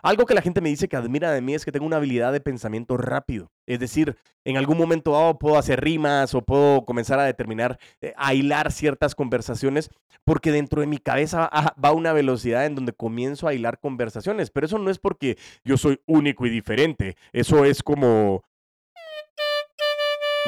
Algo 0.03 0.27
que 0.27 0.35
la 0.35 0.43
gente 0.43 0.61
me 0.61 0.69
dice 0.69 0.89
que 0.89 0.97
admira 0.97 1.33
de 1.33 1.41
mí 1.41 1.55
es 1.55 1.65
que 1.65 1.73
tengo 1.73 1.87
una 1.87 1.97
habilidad 1.97 2.33
de 2.33 2.41
pensamiento 2.41 2.97
rápido. 2.97 3.51
Es 3.67 3.81
decir, 3.81 4.17
en 4.45 4.57
algún 4.57 4.79
momento 4.79 5.13
dado 5.13 5.39
puedo 5.39 5.59
hacer 5.59 5.83
rimas 5.83 6.35
o 6.35 6.43
puedo 6.43 6.85
comenzar 6.85 7.19
a 7.19 7.25
determinar, 7.25 7.79
eh, 8.01 8.13
a 8.17 8.35
hilar 8.35 8.73
ciertas 8.73 9.15
conversaciones, 9.15 9.91
porque 10.25 10.53
dentro 10.53 10.81
de 10.81 10.87
mi 10.87 10.99
cabeza 10.99 11.51
va 11.83 11.93
una 11.93 12.13
velocidad 12.13 12.67
en 12.67 12.75
donde 12.75 12.93
comienzo 12.93 13.49
a 13.49 13.55
hilar 13.55 13.79
conversaciones. 13.79 14.51
Pero 14.51 14.67
eso 14.67 14.79
no 14.79 14.91
es 14.91 14.99
porque 14.99 15.39
yo 15.65 15.77
soy 15.77 16.01
único 16.07 16.47
y 16.47 16.51
diferente. 16.51 17.17
Eso 17.33 17.65
es 17.65 17.83
como 17.83 18.45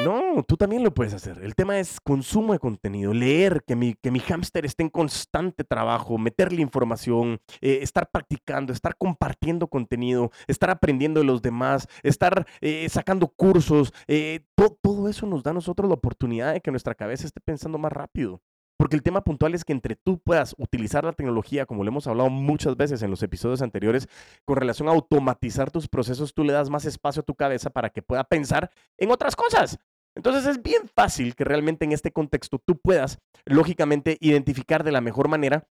no, 0.03 0.43
tú 0.43 0.57
también 0.57 0.83
lo 0.83 0.93
puedes 0.93 1.13
hacer. 1.13 1.39
El 1.43 1.55
tema 1.55 1.79
es 1.79 1.99
consumo 1.99 2.53
de 2.53 2.59
contenido, 2.59 3.13
leer, 3.13 3.63
que 3.65 3.75
mi, 3.75 3.95
que 3.95 4.11
mi 4.11 4.19
hámster 4.19 4.65
esté 4.65 4.83
en 4.83 4.89
constante 4.89 5.63
trabajo, 5.63 6.17
meterle 6.17 6.61
información, 6.61 7.39
eh, 7.61 7.79
estar 7.81 8.09
practicando, 8.11 8.73
estar 8.73 8.95
compartiendo 8.97 9.67
contenido, 9.67 10.31
estar 10.47 10.69
aprendiendo 10.69 11.19
de 11.19 11.25
los 11.25 11.41
demás, 11.41 11.87
estar 12.03 12.47
eh, 12.61 12.87
sacando 12.89 13.27
cursos. 13.27 13.93
Eh, 14.07 14.41
todo 14.81 15.09
eso 15.09 15.25
nos 15.25 15.43
da 15.43 15.51
a 15.51 15.53
nosotros 15.53 15.87
la 15.89 15.95
oportunidad 15.95 16.53
de 16.53 16.61
que 16.61 16.71
nuestra 16.71 16.95
cabeza 16.95 17.27
esté 17.27 17.41
pensando 17.41 17.77
más 17.77 17.91
rápido. 17.91 18.41
Porque 18.79 18.95
el 18.95 19.03
tema 19.03 19.25
puntual 19.25 19.53
es 19.53 19.65
que 19.65 19.73
entre 19.73 19.97
tú 19.97 20.19
puedas 20.19 20.55
utilizar 20.57 21.03
la 21.03 21.11
tecnología, 21.11 21.65
como 21.65 21.83
lo 21.83 21.89
hemos 21.89 22.07
hablado 22.07 22.29
muchas 22.29 22.77
veces 22.77 23.01
en 23.01 23.11
los 23.11 23.21
episodios 23.21 23.61
anteriores, 23.61 24.07
con 24.45 24.55
relación 24.55 24.87
a 24.87 24.91
automatizar 24.91 25.69
tus 25.69 25.89
procesos, 25.89 26.33
tú 26.33 26.45
le 26.45 26.53
das 26.53 26.69
más 26.69 26.85
espacio 26.85 27.19
a 27.19 27.25
tu 27.25 27.35
cabeza 27.35 27.71
para 27.71 27.89
que 27.89 28.01
pueda 28.01 28.23
pensar 28.23 28.71
en 28.97 29.11
otras 29.11 29.35
cosas. 29.35 29.77
Entonces 30.19 30.45
es 30.47 30.61
bien 30.61 30.81
fácil 30.93 31.33
que 31.33 31.45
realmente 31.45 31.85
en 31.85 31.93
este 31.93 32.11
contexto 32.11 32.59
tú 32.59 32.77
puedas, 32.77 33.19
lógicamente, 33.45 34.17
identificar 34.19 34.83
de 34.83 34.91
la 34.91 34.99
mejor 34.99 35.29
manera 35.29 35.65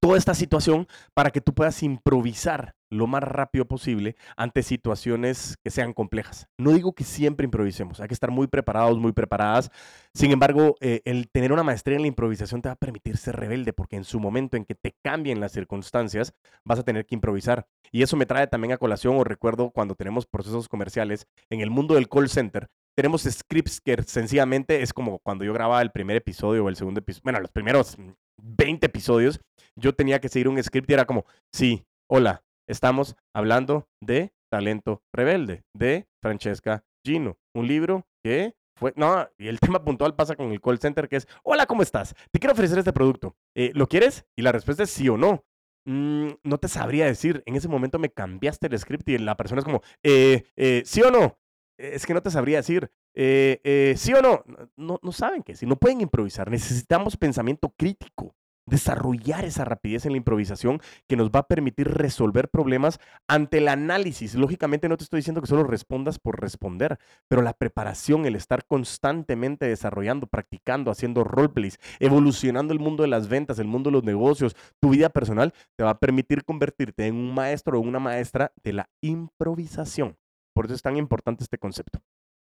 toda 0.00 0.18
esta 0.18 0.34
situación 0.34 0.88
para 1.14 1.30
que 1.30 1.40
tú 1.40 1.54
puedas 1.54 1.80
improvisar 1.84 2.74
lo 2.90 3.06
más 3.06 3.22
rápido 3.22 3.66
posible 3.66 4.16
ante 4.36 4.64
situaciones 4.64 5.56
que 5.62 5.70
sean 5.70 5.92
complejas. 5.92 6.48
No 6.58 6.72
digo 6.72 6.92
que 6.94 7.04
siempre 7.04 7.44
improvisemos, 7.44 8.00
hay 8.00 8.08
que 8.08 8.14
estar 8.14 8.32
muy 8.32 8.48
preparados, 8.48 8.98
muy 8.98 9.12
preparadas. 9.12 9.70
Sin 10.14 10.32
embargo, 10.32 10.76
eh, 10.80 11.00
el 11.04 11.30
tener 11.30 11.52
una 11.52 11.62
maestría 11.62 11.94
en 11.94 12.02
la 12.02 12.08
improvisación 12.08 12.62
te 12.62 12.68
va 12.68 12.72
a 12.72 12.76
permitir 12.76 13.16
ser 13.18 13.36
rebelde, 13.36 13.72
porque 13.72 13.94
en 13.94 14.02
su 14.02 14.18
momento 14.18 14.56
en 14.56 14.64
que 14.64 14.74
te 14.74 14.96
cambien 15.04 15.38
las 15.38 15.52
circunstancias, 15.52 16.34
vas 16.64 16.80
a 16.80 16.82
tener 16.82 17.06
que 17.06 17.14
improvisar. 17.14 17.68
Y 17.92 18.02
eso 18.02 18.16
me 18.16 18.26
trae 18.26 18.48
también 18.48 18.72
a 18.72 18.78
colación, 18.78 19.16
o 19.16 19.22
recuerdo 19.22 19.70
cuando 19.70 19.94
tenemos 19.94 20.26
procesos 20.26 20.68
comerciales 20.68 21.28
en 21.50 21.60
el 21.60 21.70
mundo 21.70 21.94
del 21.94 22.08
call 22.08 22.28
center, 22.28 22.68
tenemos 22.96 23.22
scripts 23.22 23.80
que 23.80 24.02
sencillamente 24.02 24.82
es 24.82 24.92
como 24.92 25.18
cuando 25.20 25.44
yo 25.44 25.52
grababa 25.52 25.82
el 25.82 25.90
primer 25.90 26.16
episodio 26.16 26.64
o 26.64 26.68
el 26.68 26.76
segundo 26.76 27.00
episodio, 27.00 27.22
bueno, 27.24 27.40
los 27.40 27.50
primeros 27.50 27.96
20 28.42 28.86
episodios, 28.86 29.40
yo 29.76 29.94
tenía 29.94 30.20
que 30.20 30.28
seguir 30.28 30.48
un 30.48 30.62
script 30.62 30.90
y 30.90 30.94
era 30.94 31.04
como, 31.04 31.24
sí, 31.52 31.84
hola, 32.08 32.42
estamos 32.68 33.16
hablando 33.34 33.88
de 34.02 34.32
Talento 34.50 35.02
Rebelde, 35.14 35.62
de 35.74 36.06
Francesca 36.22 36.84
Gino, 37.06 37.38
un 37.54 37.66
libro 37.66 38.06
que 38.24 38.54
fue, 38.78 38.92
no, 38.96 39.28
y 39.38 39.48
el 39.48 39.60
tema 39.60 39.84
puntual 39.84 40.14
pasa 40.14 40.36
con 40.36 40.52
el 40.52 40.60
call 40.60 40.78
center 40.78 41.08
que 41.08 41.16
es, 41.16 41.28
hola, 41.42 41.66
¿cómo 41.66 41.82
estás? 41.82 42.14
Te 42.32 42.38
quiero 42.38 42.52
ofrecer 42.52 42.78
este 42.78 42.92
producto, 42.92 43.36
eh, 43.54 43.72
¿lo 43.74 43.88
quieres? 43.88 44.24
Y 44.36 44.42
la 44.42 44.52
respuesta 44.52 44.82
es 44.82 44.90
sí 44.90 45.08
o 45.08 45.16
no. 45.16 45.44
Mm, 45.86 46.32
no 46.42 46.58
te 46.58 46.68
sabría 46.68 47.06
decir, 47.06 47.42
en 47.46 47.56
ese 47.56 47.68
momento 47.68 47.98
me 47.98 48.10
cambiaste 48.10 48.66
el 48.66 48.78
script 48.78 49.08
y 49.08 49.18
la 49.18 49.36
persona 49.36 49.60
es 49.60 49.64
como, 49.64 49.82
eh, 50.02 50.44
eh, 50.56 50.82
sí 50.84 51.02
o 51.02 51.10
no, 51.10 51.38
es 51.80 52.06
que 52.06 52.14
no 52.14 52.22
te 52.22 52.30
sabría 52.30 52.58
decir, 52.58 52.90
sí 53.14 54.12
o 54.14 54.22
no, 54.22 54.44
no, 54.76 55.12
saben 55.12 55.42
que 55.42 55.56
si 55.56 55.66
no 55.66 55.76
pueden 55.76 56.00
improvisar, 56.00 56.50
necesitamos 56.50 57.16
pensamiento 57.16 57.72
crítico 57.76 58.34
desarrollar 58.66 59.44
esa 59.44 59.64
rapidez 59.64 60.06
en 60.06 60.12
la 60.12 60.18
improvisación 60.18 60.80
que 61.08 61.16
nos 61.16 61.30
va 61.30 61.40
a 61.40 61.48
permitir 61.48 61.88
resolver 61.88 62.48
problemas 62.48 63.00
ante 63.26 63.58
el 63.58 63.68
análisis. 63.68 64.34
Lógicamente 64.36 64.88
no 64.88 64.96
te 64.96 65.04
estoy 65.04 65.18
diciendo 65.18 65.40
que 65.40 65.48
solo 65.48 65.64
respondas 65.64 66.18
por 66.18 66.40
responder, 66.40 66.98
pero 67.28 67.42
la 67.42 67.52
preparación, 67.52 68.26
el 68.26 68.36
estar 68.36 68.64
constantemente 68.66 69.66
desarrollando, 69.66 70.28
practicando, 70.28 70.90
haciendo 70.90 71.24
roleplays, 71.24 71.78
evolucionando 71.98 72.72
el 72.72 72.78
mundo 72.78 73.02
de 73.02 73.08
las 73.08 73.28
ventas, 73.28 73.58
el 73.58 73.66
mundo 73.66 73.90
de 73.90 73.94
los 73.94 74.04
negocios, 74.04 74.54
tu 74.80 74.90
vida 74.90 75.10
personal, 75.10 75.52
te 75.76 75.84
va 75.84 75.90
a 75.90 75.98
permitir 75.98 76.44
convertirte 76.44 77.06
en 77.06 77.16
un 77.16 77.34
maestro 77.34 77.78
o 77.78 77.82
una 77.82 77.98
maestra 77.98 78.52
de 78.62 78.72
la 78.72 78.90
improvisación. 79.00 80.16
Por 80.54 80.66
eso 80.66 80.74
es 80.74 80.82
tan 80.82 80.96
importante 80.96 81.44
este 81.44 81.58
concepto. 81.58 82.00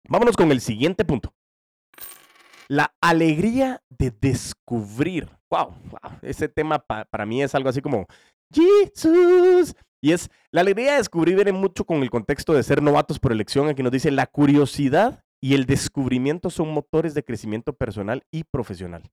Vámonos 0.09 0.37
con 0.37 0.50
el 0.50 0.61
siguiente 0.61 1.04
punto. 1.04 1.35
La 2.68 2.94
alegría 3.00 3.82
de 3.88 4.11
descubrir. 4.11 5.28
Wow, 5.50 5.75
ese 6.23 6.49
tema 6.49 6.78
para 6.78 7.26
mí 7.26 7.42
es 7.42 7.54
algo 7.54 7.68
así 7.68 7.82
como 7.82 8.06
Jesús. 8.52 9.75
Y 10.02 10.12
es 10.12 10.30
la 10.50 10.62
alegría 10.62 10.92
de 10.92 10.99
descubrir 10.99 11.35
viene 11.35 11.52
mucho 11.52 11.85
con 11.85 12.02
el 12.02 12.11
contexto 12.11 12.54
de 12.54 12.62
ser 12.62 12.82
novatos 12.82 13.18
por 13.18 13.32
elección. 13.32 13.68
Aquí 13.68 13.82
nos 13.82 13.92
dice 13.92 14.11
la 14.11 14.26
curiosidad 14.26 15.25
y 15.42 15.54
el 15.54 15.66
descubrimiento 15.66 16.50
son 16.50 16.73
motores 16.73 17.14
de 17.14 17.25
crecimiento 17.25 17.73
personal 17.73 18.25
y 18.30 18.44
profesional. 18.44 19.11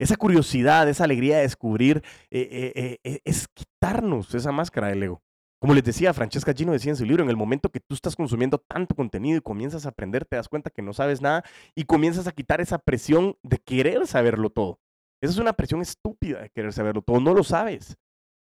Esa 0.00 0.16
curiosidad, 0.16 0.88
esa 0.88 1.04
alegría 1.04 1.36
de 1.36 1.42
descubrir 1.42 2.02
eh, 2.30 2.72
eh, 2.74 2.98
eh, 3.04 3.20
es 3.24 3.46
quitarnos 3.48 4.34
esa 4.34 4.50
máscara 4.50 4.88
del 4.88 5.02
ego. 5.02 5.22
Como 5.62 5.74
les 5.74 5.84
decía, 5.84 6.12
Francesca 6.12 6.52
Gino 6.52 6.72
decía 6.72 6.90
en 6.90 6.96
su 6.96 7.04
libro, 7.04 7.22
en 7.22 7.30
el 7.30 7.36
momento 7.36 7.70
que 7.70 7.78
tú 7.78 7.94
estás 7.94 8.16
consumiendo 8.16 8.58
tanto 8.58 8.96
contenido 8.96 9.38
y 9.38 9.40
comienzas 9.40 9.86
a 9.86 9.90
aprender, 9.90 10.24
te 10.24 10.34
das 10.34 10.48
cuenta 10.48 10.70
que 10.70 10.82
no 10.82 10.92
sabes 10.92 11.22
nada 11.22 11.44
y 11.76 11.84
comienzas 11.84 12.26
a 12.26 12.32
quitar 12.32 12.60
esa 12.60 12.78
presión 12.78 13.36
de 13.44 13.58
querer 13.58 14.04
saberlo 14.08 14.50
todo. 14.50 14.80
Esa 15.20 15.34
es 15.34 15.38
una 15.38 15.52
presión 15.52 15.80
estúpida 15.80 16.42
de 16.42 16.50
querer 16.50 16.72
saberlo 16.72 17.00
todo, 17.00 17.20
no 17.20 17.32
lo 17.32 17.44
sabes. 17.44 17.96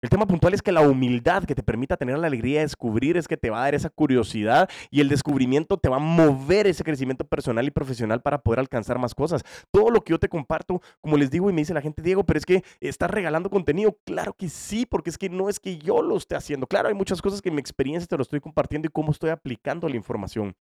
El 0.07 0.11
tema 0.11 0.25
puntual 0.25 0.55
es 0.55 0.63
que 0.63 0.71
la 0.71 0.83
humildad 0.83 1.43
que 1.43 1.57
te 1.57 1.65
permita 1.65 1.97
tener 1.97 2.17
la 2.17 2.29
alegría 2.29 2.61
de 2.61 2.67
descubrir 2.67 3.17
es 3.17 3.27
que 3.27 3.37
te 3.37 3.51
va 3.51 3.59
a 3.59 3.63
dar 3.63 3.75
esa 3.75 3.91
curiosidad 3.91 4.71
y 4.89 5.01
el 5.01 5.09
descubrimiento 5.09 5.79
te 5.79 5.89
va 5.89 5.97
a 5.97 5.99
mover 5.99 6.69
ese 6.69 6.85
crecimiento 6.85 7.27
personal 7.27 7.67
y 7.67 7.73
profesional 7.73 8.23
para 8.23 8.41
poder 8.41 8.61
alcanzar 8.61 9.01
más 9.01 9.17
cosas. 9.17 9.43
Todo 9.73 9.91
lo 9.91 10.05
que 10.05 10.13
yo 10.13 10.21
te 10.21 10.29
comparto, 10.29 10.81
como 11.01 11.17
les 11.17 11.33
digo 11.33 11.51
y 11.51 11.53
me 11.53 11.63
dice 11.63 11.75
la 11.75 11.81
gente, 11.81 12.03
Diego, 12.03 12.23
pero 12.23 12.39
es 12.39 12.47
que 12.47 12.63
estás 12.81 13.11
regalando 13.11 13.51
contenido. 13.51 13.99
Claro 14.05 14.33
que 14.33 14.49
sí, 14.49 14.87
porque 14.87 15.11
es 15.11 15.19
que 15.19 15.29
no 15.29 15.49
es 15.49 15.59
que 15.59 15.77
yo 15.77 16.01
lo 16.03 16.17
esté 16.17 16.37
haciendo. 16.37 16.69
Claro, 16.69 16.87
hay 16.87 16.95
muchas 16.95 17.21
cosas 17.21 17.43
que 17.43 17.49
en 17.49 17.57
mi 17.57 17.61
experiencia 17.61 18.07
te 18.07 18.17
lo 18.17 18.23
estoy 18.23 18.39
compartiendo 18.39 18.87
y 18.87 18.93
cómo 18.93 19.11
estoy 19.11 19.31
aplicando 19.31 19.89
la 19.89 19.97
información. 19.97 20.55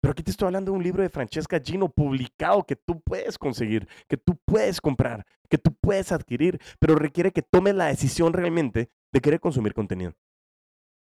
Pero 0.00 0.12
aquí 0.12 0.22
te 0.22 0.30
estoy 0.30 0.46
hablando 0.46 0.72
de 0.72 0.78
un 0.78 0.84
libro 0.84 1.02
de 1.02 1.08
Francesca 1.08 1.60
Gino 1.60 1.88
publicado 1.88 2.64
que 2.64 2.76
tú 2.76 3.00
puedes 3.00 3.38
conseguir, 3.38 3.88
que 4.06 4.16
tú 4.16 4.38
puedes 4.44 4.80
comprar, 4.80 5.26
que 5.48 5.58
tú 5.58 5.74
puedes 5.80 6.12
adquirir, 6.12 6.60
pero 6.78 6.94
requiere 6.94 7.32
que 7.32 7.42
tomes 7.42 7.74
la 7.74 7.86
decisión 7.86 8.32
realmente 8.32 8.90
de 9.12 9.20
querer 9.20 9.40
consumir 9.40 9.74
contenido. 9.74 10.14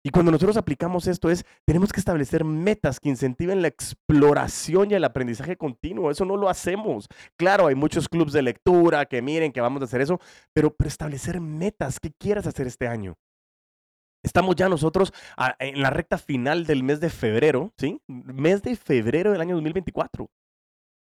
Y 0.04 0.10
cuando 0.10 0.32
nosotros 0.32 0.56
aplicamos 0.56 1.06
esto 1.08 1.30
es, 1.30 1.46
tenemos 1.66 1.92
que 1.92 2.00
establecer 2.00 2.46
metas 2.46 3.00
que 3.00 3.10
incentiven 3.10 3.62
la 3.62 3.68
exploración 3.68 4.90
y 4.90 4.94
el 4.94 5.04
aprendizaje 5.04 5.58
continuo. 5.58 6.10
Eso 6.10 6.24
no 6.24 6.38
lo 6.38 6.48
hacemos. 6.50 7.08
Claro, 7.36 7.68
hay 7.68 7.76
muchos 7.76 8.08
clubes 8.08 8.32
de 8.32 8.42
lectura 8.42 9.06
que 9.06 9.22
miren 9.22 9.52
que 9.52 9.60
vamos 9.60 9.82
a 9.82 9.86
hacer 9.86 10.00
eso, 10.00 10.22
pero, 10.54 10.74
pero 10.74 10.88
establecer 10.88 11.42
metas. 11.42 12.00
¿Qué 12.00 12.12
quieras 12.18 12.48
hacer 12.48 12.68
este 12.68 12.88
año? 12.88 13.18
Estamos 14.28 14.58
ya 14.58 14.68
nosotros 14.68 15.14
en 15.60 15.82
la 15.82 15.90
recta 15.90 16.18
final 16.18 16.66
del 16.66 16.84
mes 16.84 17.00
de 17.00 17.10
febrero, 17.10 17.72
¿sí? 17.78 18.02
Mes 18.08 18.62
de 18.62 18.76
febrero 18.76 19.32
del 19.32 19.40
año 19.40 19.56
2024. 19.56 20.30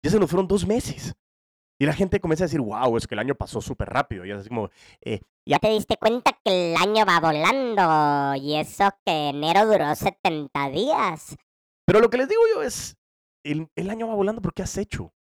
Ya 0.02 0.10
se 0.10 0.18
nos 0.18 0.30
fueron 0.30 0.48
dos 0.48 0.66
meses. 0.66 1.12
Y 1.78 1.84
la 1.84 1.92
gente 1.92 2.18
comienza 2.18 2.44
a 2.44 2.46
decir, 2.46 2.62
wow, 2.62 2.96
es 2.96 3.06
que 3.06 3.14
el 3.14 3.18
año 3.18 3.34
pasó 3.34 3.60
súper 3.60 3.90
rápido. 3.90 4.24
Y 4.24 4.30
es 4.30 4.38
así 4.38 4.48
como, 4.48 4.70
eh, 5.02 5.20
ya 5.46 5.58
te 5.58 5.68
diste 5.68 5.98
cuenta 5.98 6.32
que 6.42 6.72
el 6.72 6.76
año 6.76 7.04
va 7.04 7.20
volando 7.20 8.34
y 8.42 8.56
eso 8.56 8.90
que 9.04 9.28
enero 9.28 9.66
duró 9.66 9.94
70 9.94 10.70
días. 10.70 11.36
Pero 11.86 12.00
lo 12.00 12.08
que 12.08 12.16
les 12.16 12.28
digo 12.28 12.42
yo 12.54 12.62
es, 12.62 12.96
el, 13.44 13.68
el 13.76 13.90
año 13.90 14.08
va 14.08 14.14
volando 14.14 14.40
porque 14.40 14.62
has 14.62 14.78
hecho? 14.78 15.12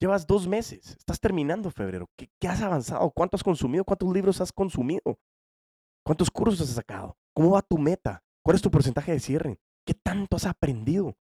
Llevas 0.00 0.26
dos 0.26 0.46
meses, 0.46 0.96
estás 0.98 1.18
terminando 1.18 1.70
febrero. 1.70 2.10
¿Qué, 2.18 2.28
¿Qué, 2.38 2.48
has 2.48 2.60
avanzado? 2.60 3.10
¿Cuánto 3.10 3.36
has 3.36 3.42
consumido? 3.42 3.84
¿Cuántos 3.84 4.12
libros 4.12 4.40
has 4.42 4.52
consumido? 4.52 5.18
¿Cuántos 6.04 6.30
cursos 6.30 6.60
has 6.60 6.74
sacado? 6.74 7.16
¿Cómo 7.34 7.52
va 7.52 7.62
tu 7.62 7.78
meta? 7.78 8.22
¿Cuál 8.44 8.56
es 8.56 8.62
tu 8.62 8.70
porcentaje 8.70 9.12
de 9.12 9.20
cierre? 9.20 9.58
¿Qué 9.86 9.94
tanto 9.94 10.36
has 10.36 10.46
aprendido? 10.46 11.16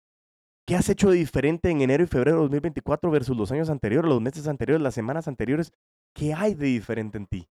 ¿Qué 0.65 0.75
has 0.75 0.87
hecho 0.89 1.09
de 1.09 1.17
diferente 1.17 1.69
en 1.69 1.81
enero 1.81 2.03
y 2.03 2.07
febrero 2.07 2.37
de 2.37 2.43
2024 2.43 3.11
versus 3.11 3.35
los 3.35 3.51
años 3.51 3.69
anteriores, 3.69 4.07
los 4.07 4.21
meses 4.21 4.47
anteriores, 4.47 4.81
las 4.81 4.93
semanas 4.93 5.27
anteriores? 5.27 5.73
¿Qué 6.15 6.33
hay 6.33 6.53
de 6.53 6.67
diferente 6.67 7.17
en 7.17 7.27
ti? 7.27 7.49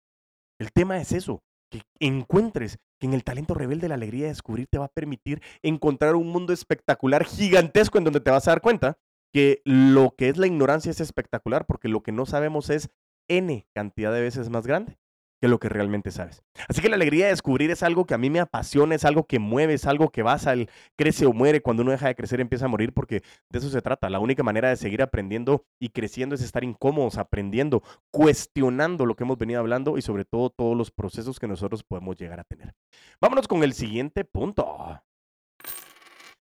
El 0.60 0.72
tema 0.74 1.00
es 1.00 1.12
eso, 1.12 1.44
que 1.72 1.84
encuentres 2.00 2.78
que 3.00 3.08
en 3.08 3.14
el 3.14 3.24
talento 3.24 3.54
rebelde 3.54 3.88
la 3.88 3.96
alegría 3.96 4.24
de 4.24 4.30
descubrir 4.30 4.68
te 4.68 4.78
va 4.78 4.86
a 4.86 4.94
permitir 4.94 5.42
encontrar 5.62 6.16
un 6.16 6.28
mundo 6.28 6.52
espectacular, 6.54 7.24
gigantesco, 7.24 7.98
en 7.98 8.04
donde 8.04 8.20
te 8.20 8.32
vas 8.32 8.48
a 8.48 8.52
dar 8.52 8.62
cuenta 8.62 8.98
que 9.32 9.62
lo 9.64 10.16
que 10.16 10.30
es 10.30 10.38
la 10.38 10.48
ignorancia 10.48 10.92
es 10.92 11.00
espectacular, 11.00 11.66
porque 11.66 11.88
lo 11.88 12.04
que 12.04 12.12
no 12.12 12.26
sabemos 12.26 12.70
es 12.70 12.90
N 13.30 13.66
cantidad 13.74 14.14
de 14.14 14.22
veces 14.22 14.50
más 14.50 14.68
grande 14.68 14.98
que 15.44 15.50
lo 15.50 15.60
que 15.60 15.68
realmente 15.68 16.10
sabes. 16.10 16.42
Así 16.70 16.82
que 16.82 16.88
la 16.88 16.96
alegría 16.96 17.26
de 17.26 17.32
descubrir 17.32 17.70
es 17.70 17.84
algo 17.84 18.06
que 18.06 18.14
a 18.14 18.18
mí 18.18 18.30
me 18.30 18.40
apasiona, 18.40 18.96
es 18.96 19.04
algo 19.04 19.26
que 19.26 19.40
mueve, 19.40 19.74
es 19.74 19.86
algo 19.86 20.10
que 20.10 20.24
vas 20.24 20.48
al 20.48 20.70
crece 20.98 21.26
o 21.26 21.34
muere. 21.34 21.62
Cuando 21.62 21.84
uno 21.84 21.92
deja 21.92 22.08
de 22.08 22.16
crecer 22.16 22.40
empieza 22.40 22.64
a 22.64 22.70
morir 22.70 22.94
porque 22.94 23.24
de 23.50 23.60
eso 23.60 23.68
se 23.68 23.82
trata. 23.82 24.10
La 24.10 24.22
única 24.22 24.42
manera 24.42 24.70
de 24.70 24.78
seguir 24.78 25.02
aprendiendo 25.02 25.66
y 25.82 25.90
creciendo 25.90 26.34
es 26.34 26.42
estar 26.42 26.64
incómodos, 26.64 27.18
aprendiendo, 27.18 27.84
cuestionando 28.10 29.06
lo 29.06 29.18
que 29.18 29.26
hemos 29.26 29.38
venido 29.38 29.60
hablando 29.60 29.98
y 29.98 30.02
sobre 30.02 30.24
todo 30.24 30.50
todos 30.50 30.78
los 30.78 30.92
procesos 30.92 31.42
que 31.42 31.48
nosotros 31.50 31.84
podemos 31.84 32.16
llegar 32.16 32.40
a 32.40 32.46
tener. 32.46 32.74
Vámonos 33.20 33.46
con 33.50 33.64
el 33.64 33.74
siguiente 33.74 34.24
punto. 34.24 35.02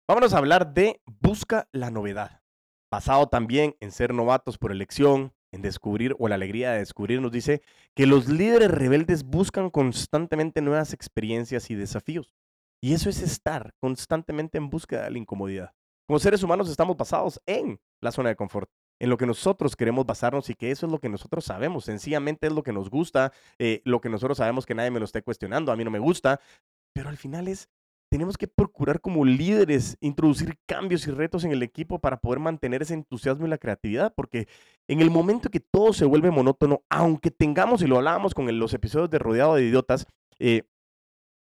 Vámonos 0.06 0.34
a 0.34 0.36
hablar 0.36 0.74
de 0.74 1.00
busca 1.06 1.68
la 1.72 1.90
novedad. 1.90 2.42
Basado 2.92 3.28
también 3.28 3.76
en 3.80 3.92
ser 3.92 4.12
novatos 4.12 4.58
por 4.58 4.72
elección, 4.72 5.32
en 5.54 5.62
descubrir 5.62 6.14
o 6.18 6.28
la 6.28 6.34
alegría 6.34 6.72
de 6.72 6.78
descubrir, 6.78 7.20
nos 7.20 7.32
dice 7.32 7.62
que 7.94 8.06
los 8.06 8.28
líderes 8.28 8.70
rebeldes 8.70 9.24
buscan 9.24 9.70
constantemente 9.70 10.60
nuevas 10.60 10.92
experiencias 10.92 11.70
y 11.70 11.74
desafíos. 11.74 12.32
Y 12.82 12.92
eso 12.92 13.08
es 13.08 13.22
estar 13.22 13.72
constantemente 13.80 14.58
en 14.58 14.68
búsqueda 14.68 15.04
de 15.04 15.10
la 15.12 15.18
incomodidad. 15.18 15.72
Como 16.06 16.18
seres 16.18 16.42
humanos 16.42 16.68
estamos 16.68 16.96
basados 16.96 17.40
en 17.46 17.80
la 18.02 18.12
zona 18.12 18.28
de 18.28 18.36
confort, 18.36 18.68
en 19.00 19.08
lo 19.08 19.16
que 19.16 19.26
nosotros 19.26 19.74
queremos 19.74 20.04
basarnos 20.04 20.50
y 20.50 20.54
que 20.54 20.70
eso 20.70 20.86
es 20.86 20.92
lo 20.92 20.98
que 20.98 21.08
nosotros 21.08 21.46
sabemos. 21.46 21.86
Sencillamente 21.86 22.46
es 22.46 22.52
lo 22.52 22.62
que 22.62 22.72
nos 22.72 22.90
gusta, 22.90 23.32
eh, 23.58 23.80
lo 23.84 24.00
que 24.00 24.10
nosotros 24.10 24.36
sabemos 24.36 24.66
que 24.66 24.74
nadie 24.74 24.90
me 24.90 24.98
lo 24.98 25.06
esté 25.06 25.22
cuestionando, 25.22 25.72
a 25.72 25.76
mí 25.76 25.84
no 25.84 25.90
me 25.90 25.98
gusta, 25.98 26.40
pero 26.92 27.08
al 27.08 27.16
final 27.16 27.48
es 27.48 27.68
tenemos 28.14 28.38
que 28.38 28.46
procurar 28.46 29.00
como 29.00 29.24
líderes 29.24 29.98
introducir 30.00 30.56
cambios 30.66 31.04
y 31.08 31.10
retos 31.10 31.42
en 31.42 31.50
el 31.50 31.64
equipo 31.64 31.98
para 31.98 32.20
poder 32.20 32.38
mantener 32.38 32.80
ese 32.80 32.94
entusiasmo 32.94 33.44
y 33.44 33.50
la 33.50 33.58
creatividad, 33.58 34.14
porque 34.14 34.46
en 34.86 35.00
el 35.00 35.10
momento 35.10 35.50
que 35.50 35.58
todo 35.58 35.92
se 35.92 36.04
vuelve 36.04 36.30
monótono, 36.30 36.84
aunque 36.88 37.32
tengamos, 37.32 37.82
y 37.82 37.88
lo 37.88 37.96
hablábamos 37.96 38.32
con 38.32 38.56
los 38.56 38.72
episodios 38.72 39.10
de 39.10 39.18
Rodeado 39.18 39.56
de 39.56 39.64
Idiotas, 39.64 40.06
eh, 40.38 40.62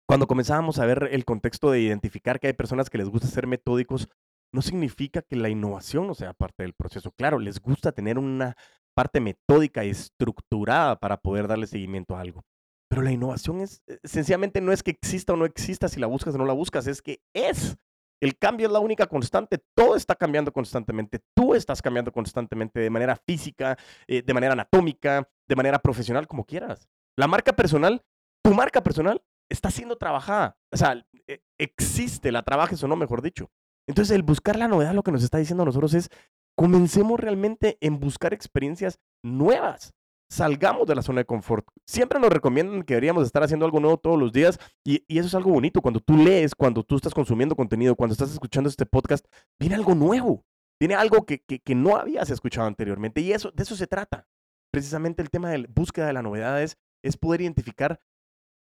cuando 0.10 0.28
comenzábamos 0.28 0.78
a 0.80 0.86
ver 0.86 1.08
el 1.14 1.24
contexto 1.24 1.72
de 1.72 1.80
identificar 1.80 2.38
que 2.38 2.48
hay 2.48 2.54
personas 2.54 2.90
que 2.90 2.98
les 2.98 3.08
gusta 3.08 3.28
ser 3.28 3.48
metódicos, 3.48 4.10
no 4.52 4.62
significa 4.62 5.22
que 5.22 5.38
la 5.38 5.48
innovación 5.48 6.06
no 6.06 6.16
sea 6.16 6.34
parte 6.34 6.64
del 6.64 6.74
proceso. 6.74 7.12
Claro, 7.12 7.40
les 7.40 7.62
gusta 7.62 7.94
tener 7.94 8.20
una 8.20 8.58
parte 8.94 9.22
metódica 9.22 9.86
y 9.86 9.92
estructurada 9.92 10.98
para 11.00 11.16
poder 11.16 11.48
darle 11.48 11.66
seguimiento 11.66 12.18
a 12.18 12.20
algo. 12.20 12.44
Pero 12.90 13.02
la 13.02 13.12
innovación 13.12 13.62
es, 13.62 13.82
eh, 13.88 14.00
sencillamente 14.04 14.62
no 14.62 14.72
es 14.72 14.84
que 14.84 14.92
exista 14.92 15.34
o 15.34 15.36
no 15.36 15.46
exista 15.46 15.88
si 15.88 16.00
la 16.00 16.08
buscas 16.08 16.36
o 16.36 16.38
no 16.38 16.46
la 16.46 16.54
buscas, 16.54 16.88
es 16.88 17.02
que 17.02 17.22
es. 17.34 17.78
El 18.20 18.38
cambio 18.38 18.68
es 18.68 18.74
la 18.74 18.80
única 18.80 19.06
constante, 19.06 19.60
todo 19.76 19.96
está 19.96 20.16
cambiando 20.16 20.52
constantemente, 20.52 21.20
tú 21.36 21.54
estás 21.54 21.82
cambiando 21.82 22.12
constantemente 22.12 22.80
de 22.80 22.90
manera 22.90 23.16
física, 23.16 23.78
eh, 24.08 24.24
de 24.24 24.34
manera 24.34 24.54
anatómica, 24.54 25.30
de 25.48 25.56
manera 25.56 25.80
profesional, 25.80 26.28
como 26.28 26.46
quieras. 26.46 26.90
La 27.16 27.28
marca 27.28 27.54
personal, 27.56 28.04
tu 28.44 28.54
marca 28.56 28.82
personal 28.82 29.24
está 29.50 29.70
siendo 29.70 29.98
trabajada, 29.98 30.58
o 30.72 30.78
sea, 30.78 31.06
e, 31.28 31.42
existe, 31.60 32.32
la 32.32 32.44
trabajes 32.44 32.82
o 32.84 32.88
no, 32.88 32.96
mejor 32.96 33.22
dicho. 33.22 33.52
Entonces, 33.88 34.16
el 34.16 34.24
buscar 34.24 34.58
la 34.58 34.68
novedad, 34.68 34.94
lo 34.94 35.04
que 35.04 35.12
nos 35.12 35.24
está 35.24 35.38
diciendo 35.38 35.64
a 35.64 35.66
nosotros 35.68 35.94
es, 35.94 36.10
comencemos 36.56 37.20
realmente 37.20 37.78
en 37.82 38.00
buscar 38.00 38.34
experiencias 38.34 39.00
nuevas 39.24 39.94
salgamos 40.30 40.88
de 40.88 40.96
la 40.96 41.02
zona 41.02 41.22
de 41.22 41.26
confort. 41.26 41.68
Siempre 41.86 42.20
nos 42.20 42.30
recomiendan 42.30 42.84
que 42.84 42.94
deberíamos 42.94 43.26
estar 43.26 43.44
haciendo 43.44 43.66
algo 43.66 43.80
nuevo 43.80 43.98
todos 43.98 44.20
los 44.20 44.32
días 44.32 44.60
y, 44.86 45.04
eso 45.08 45.28
es 45.28 45.36
algo 45.36 45.52
bonito. 45.52 45.82
Cuando 45.82 46.00
tú 46.00 46.18
lees, 46.18 46.56
cuando 46.56 46.84
tú 46.84 46.96
estás 46.96 47.14
consumiendo 47.14 47.56
contenido, 47.56 47.96
cuando 47.96 48.14
estás 48.14 48.32
escuchando 48.32 48.70
este 48.70 48.86
podcast, 48.86 49.26
viene 49.60 49.76
algo 49.76 49.96
nuevo, 49.96 50.46
viene 50.80 50.96
algo 50.96 51.26
que, 51.26 51.40
que, 51.40 51.76
no 51.76 51.96
habías 51.96 52.30
escuchado 52.30 52.68
anteriormente 52.68 53.22
y 53.22 53.32
eso, 53.32 53.52
de 53.52 53.64
eso 53.64 53.76
se 53.76 53.88
trata. 53.88 54.28
Precisamente 54.72 55.22
el 55.22 55.30
tema 55.30 55.50
de 55.50 55.60
la 55.60 55.68
búsqueda 55.74 56.08
de 56.08 56.14
la 56.14 56.22
novedad 56.22 56.62
es, 56.62 56.78
poder 57.22 57.40
identificar 57.40 58.02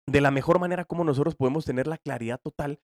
de 0.10 0.19
la 0.19 0.31
mejor 0.31 0.60
manera 0.60 0.86
cómo 0.86 1.03
nosotros 1.03 1.36
podemos 1.36 1.65
tener 1.65 1.86
la 1.86 2.00
claridad 2.00 2.41
total 2.41 2.79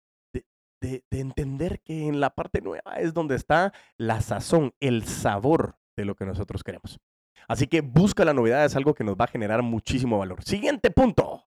de 0.81 1.03
entender 1.11 1.81
que 1.81 2.07
en 2.07 2.21
la 2.21 2.35
parte 2.35 2.61
nueva 2.61 2.99
es 2.99 3.15
donde 3.15 3.35
está 3.35 3.73
la 3.97 4.21
sazón, 4.21 4.75
el 4.79 5.05
sabor 5.07 5.77
de 5.97 6.05
lo 6.05 6.15
que 6.15 6.27
nosotros 6.27 6.63
queremos. 6.63 7.01
Así 7.49 7.67
que 7.67 7.81
busca 7.81 8.25
la 8.25 8.35
novedad, 8.35 8.65
es 8.65 8.77
algo 8.77 8.95
que 8.95 9.05
nos 9.05 9.17
va 9.17 9.25
a 9.25 9.29
generar 9.29 9.63
muchísimo 9.63 10.19
valor. 10.19 10.45
Siguiente 10.45 10.91
punto. 10.91 11.47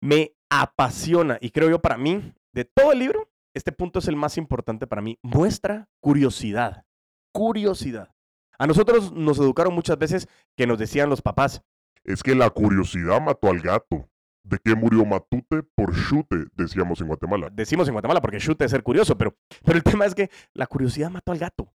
Me 0.00 0.32
apasiona 0.50 1.38
y 1.40 1.50
creo 1.50 1.70
yo 1.70 1.80
para 1.80 1.96
mí, 1.96 2.34
de 2.52 2.64
todo 2.64 2.92
el 2.92 2.98
libro, 2.98 3.30
este 3.54 3.70
punto 3.72 4.00
es 4.00 4.08
el 4.08 4.16
más 4.16 4.36
importante 4.36 4.86
para 4.86 5.00
mí. 5.00 5.18
Muestra 5.22 5.88
curiosidad. 6.00 6.84
Curiosidad. 7.32 8.12
A 8.58 8.66
nosotros 8.66 9.12
nos 9.12 9.38
educaron 9.38 9.74
muchas 9.74 9.96
veces 9.96 10.28
que 10.56 10.66
nos 10.66 10.78
decían 10.78 11.08
los 11.08 11.22
papás. 11.22 11.62
Es 12.02 12.22
que 12.22 12.34
la 12.34 12.50
curiosidad 12.50 13.20
mató 13.20 13.48
al 13.48 13.60
gato. 13.60 14.08
¿De 14.42 14.58
qué 14.62 14.74
murió 14.74 15.06
Matute? 15.06 15.62
Por 15.74 15.94
chute, 15.94 16.44
decíamos 16.54 17.00
en 17.00 17.06
Guatemala. 17.06 17.48
Decimos 17.50 17.88
en 17.88 17.94
Guatemala 17.94 18.20
porque 18.20 18.38
chute 18.38 18.64
es 18.66 18.70
ser 18.70 18.82
curioso, 18.82 19.16
pero, 19.16 19.34
pero 19.64 19.78
el 19.78 19.84
tema 19.84 20.04
es 20.04 20.14
que 20.14 20.30
la 20.52 20.66
curiosidad 20.66 21.10
mató 21.10 21.32
al 21.32 21.38
gato. 21.38 21.72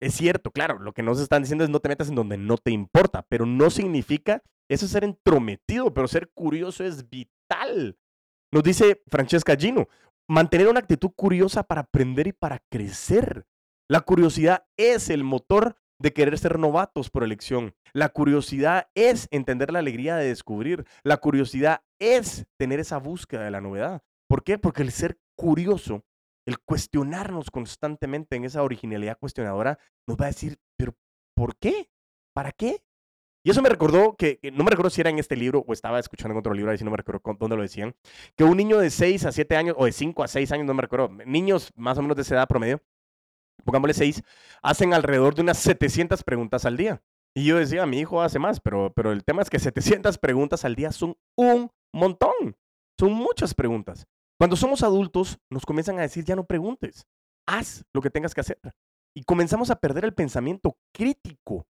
Es 0.00 0.14
cierto, 0.14 0.50
claro, 0.50 0.78
lo 0.78 0.92
que 0.92 1.02
nos 1.02 1.20
están 1.20 1.42
diciendo 1.42 1.64
es 1.64 1.70
no 1.70 1.80
te 1.80 1.88
metas 1.88 2.08
en 2.08 2.14
donde 2.14 2.38
no 2.38 2.56
te 2.56 2.70
importa, 2.70 3.26
pero 3.28 3.46
no 3.46 3.68
significa 3.70 4.42
eso 4.68 4.86
ser 4.86 5.02
entrometido, 5.04 5.92
pero 5.92 6.06
ser 6.06 6.30
curioso 6.34 6.84
es 6.84 7.08
vital. 7.08 7.98
Nos 8.52 8.62
dice 8.62 9.02
Francesca 9.08 9.56
Gino, 9.56 9.88
mantener 10.28 10.68
una 10.68 10.80
actitud 10.80 11.10
curiosa 11.16 11.62
para 11.64 11.82
aprender 11.82 12.28
y 12.28 12.32
para 12.32 12.62
crecer. 12.70 13.46
La 13.88 14.02
curiosidad 14.02 14.66
es 14.76 15.10
el 15.10 15.24
motor 15.24 15.76
de 15.98 16.12
querer 16.12 16.38
ser 16.38 16.58
novatos 16.58 17.10
por 17.10 17.24
elección. 17.24 17.74
La 17.92 18.10
curiosidad 18.10 18.88
es 18.94 19.26
entender 19.30 19.72
la 19.72 19.80
alegría 19.80 20.16
de 20.16 20.28
descubrir. 20.28 20.86
La 21.02 21.16
curiosidad 21.16 21.82
es 21.98 22.46
tener 22.56 22.78
esa 22.78 22.98
búsqueda 22.98 23.44
de 23.44 23.50
la 23.50 23.60
novedad. 23.60 24.02
¿Por 24.28 24.44
qué? 24.44 24.58
Porque 24.58 24.82
el 24.82 24.92
ser 24.92 25.18
curioso, 25.36 26.04
el 26.48 26.58
cuestionarnos 26.60 27.50
constantemente 27.50 28.34
en 28.34 28.44
esa 28.44 28.62
originalidad 28.62 29.18
cuestionadora, 29.18 29.78
nos 30.06 30.16
va 30.16 30.24
a 30.24 30.28
decir, 30.28 30.58
pero 30.78 30.96
¿por 31.36 31.56
qué? 31.58 31.90
¿Para 32.34 32.52
qué? 32.52 32.82
Y 33.44 33.50
eso 33.50 33.60
me 33.60 33.68
recordó 33.68 34.16
que, 34.16 34.40
no 34.54 34.64
me 34.64 34.70
recuerdo 34.70 34.88
si 34.88 35.02
era 35.02 35.10
en 35.10 35.18
este 35.18 35.36
libro 35.36 35.62
o 35.68 35.74
estaba 35.74 35.98
escuchando 35.98 36.32
en 36.32 36.38
otro 36.38 36.54
libro, 36.54 36.70
ahí 36.70 36.78
sí 36.78 36.84
no 36.84 36.90
me 36.90 36.96
recuerdo 36.96 37.20
dónde 37.38 37.54
lo 37.54 37.60
decían, 37.60 37.94
que 38.34 38.44
un 38.44 38.56
niño 38.56 38.78
de 38.78 38.88
6 38.88 39.26
a 39.26 39.32
7 39.32 39.56
años, 39.56 39.76
o 39.78 39.84
de 39.84 39.92
5 39.92 40.24
a 40.24 40.28
6 40.28 40.50
años, 40.52 40.66
no 40.66 40.72
me 40.72 40.80
recuerdo, 40.80 41.10
niños 41.26 41.70
más 41.76 41.98
o 41.98 42.02
menos 42.02 42.16
de 42.16 42.22
esa 42.22 42.36
edad 42.36 42.48
promedio, 42.48 42.82
pongámosle 43.64 43.92
6, 43.92 44.22
hacen 44.62 44.94
alrededor 44.94 45.34
de 45.34 45.42
unas 45.42 45.58
700 45.58 46.24
preguntas 46.24 46.64
al 46.64 46.78
día. 46.78 47.02
Y 47.36 47.44
yo 47.44 47.58
decía, 47.58 47.84
mi 47.84 48.00
hijo 48.00 48.22
hace 48.22 48.38
más, 48.38 48.58
pero, 48.58 48.94
pero 48.94 49.12
el 49.12 49.22
tema 49.22 49.42
es 49.42 49.50
que 49.50 49.58
700 49.58 50.16
preguntas 50.16 50.64
al 50.64 50.76
día 50.76 50.92
son 50.92 51.14
un 51.36 51.70
montón, 51.92 52.56
son 52.98 53.12
muchas 53.12 53.52
preguntas. 53.52 54.08
Cuando 54.38 54.56
somos 54.56 54.82
adultos, 54.82 55.38
nos 55.50 55.66
comienzan 55.66 55.98
a 55.98 56.02
decir, 56.02 56.24
ya 56.24 56.36
no 56.36 56.44
preguntes, 56.46 57.06
haz 57.46 57.84
lo 57.92 58.00
que 58.00 58.10
tengas 58.10 58.34
que 58.34 58.40
hacer. 58.40 58.58
Y 59.14 59.24
comenzamos 59.24 59.70
a 59.70 59.76
perder 59.76 60.04
el 60.04 60.14
pensamiento 60.14 60.76
crítico 60.92 61.66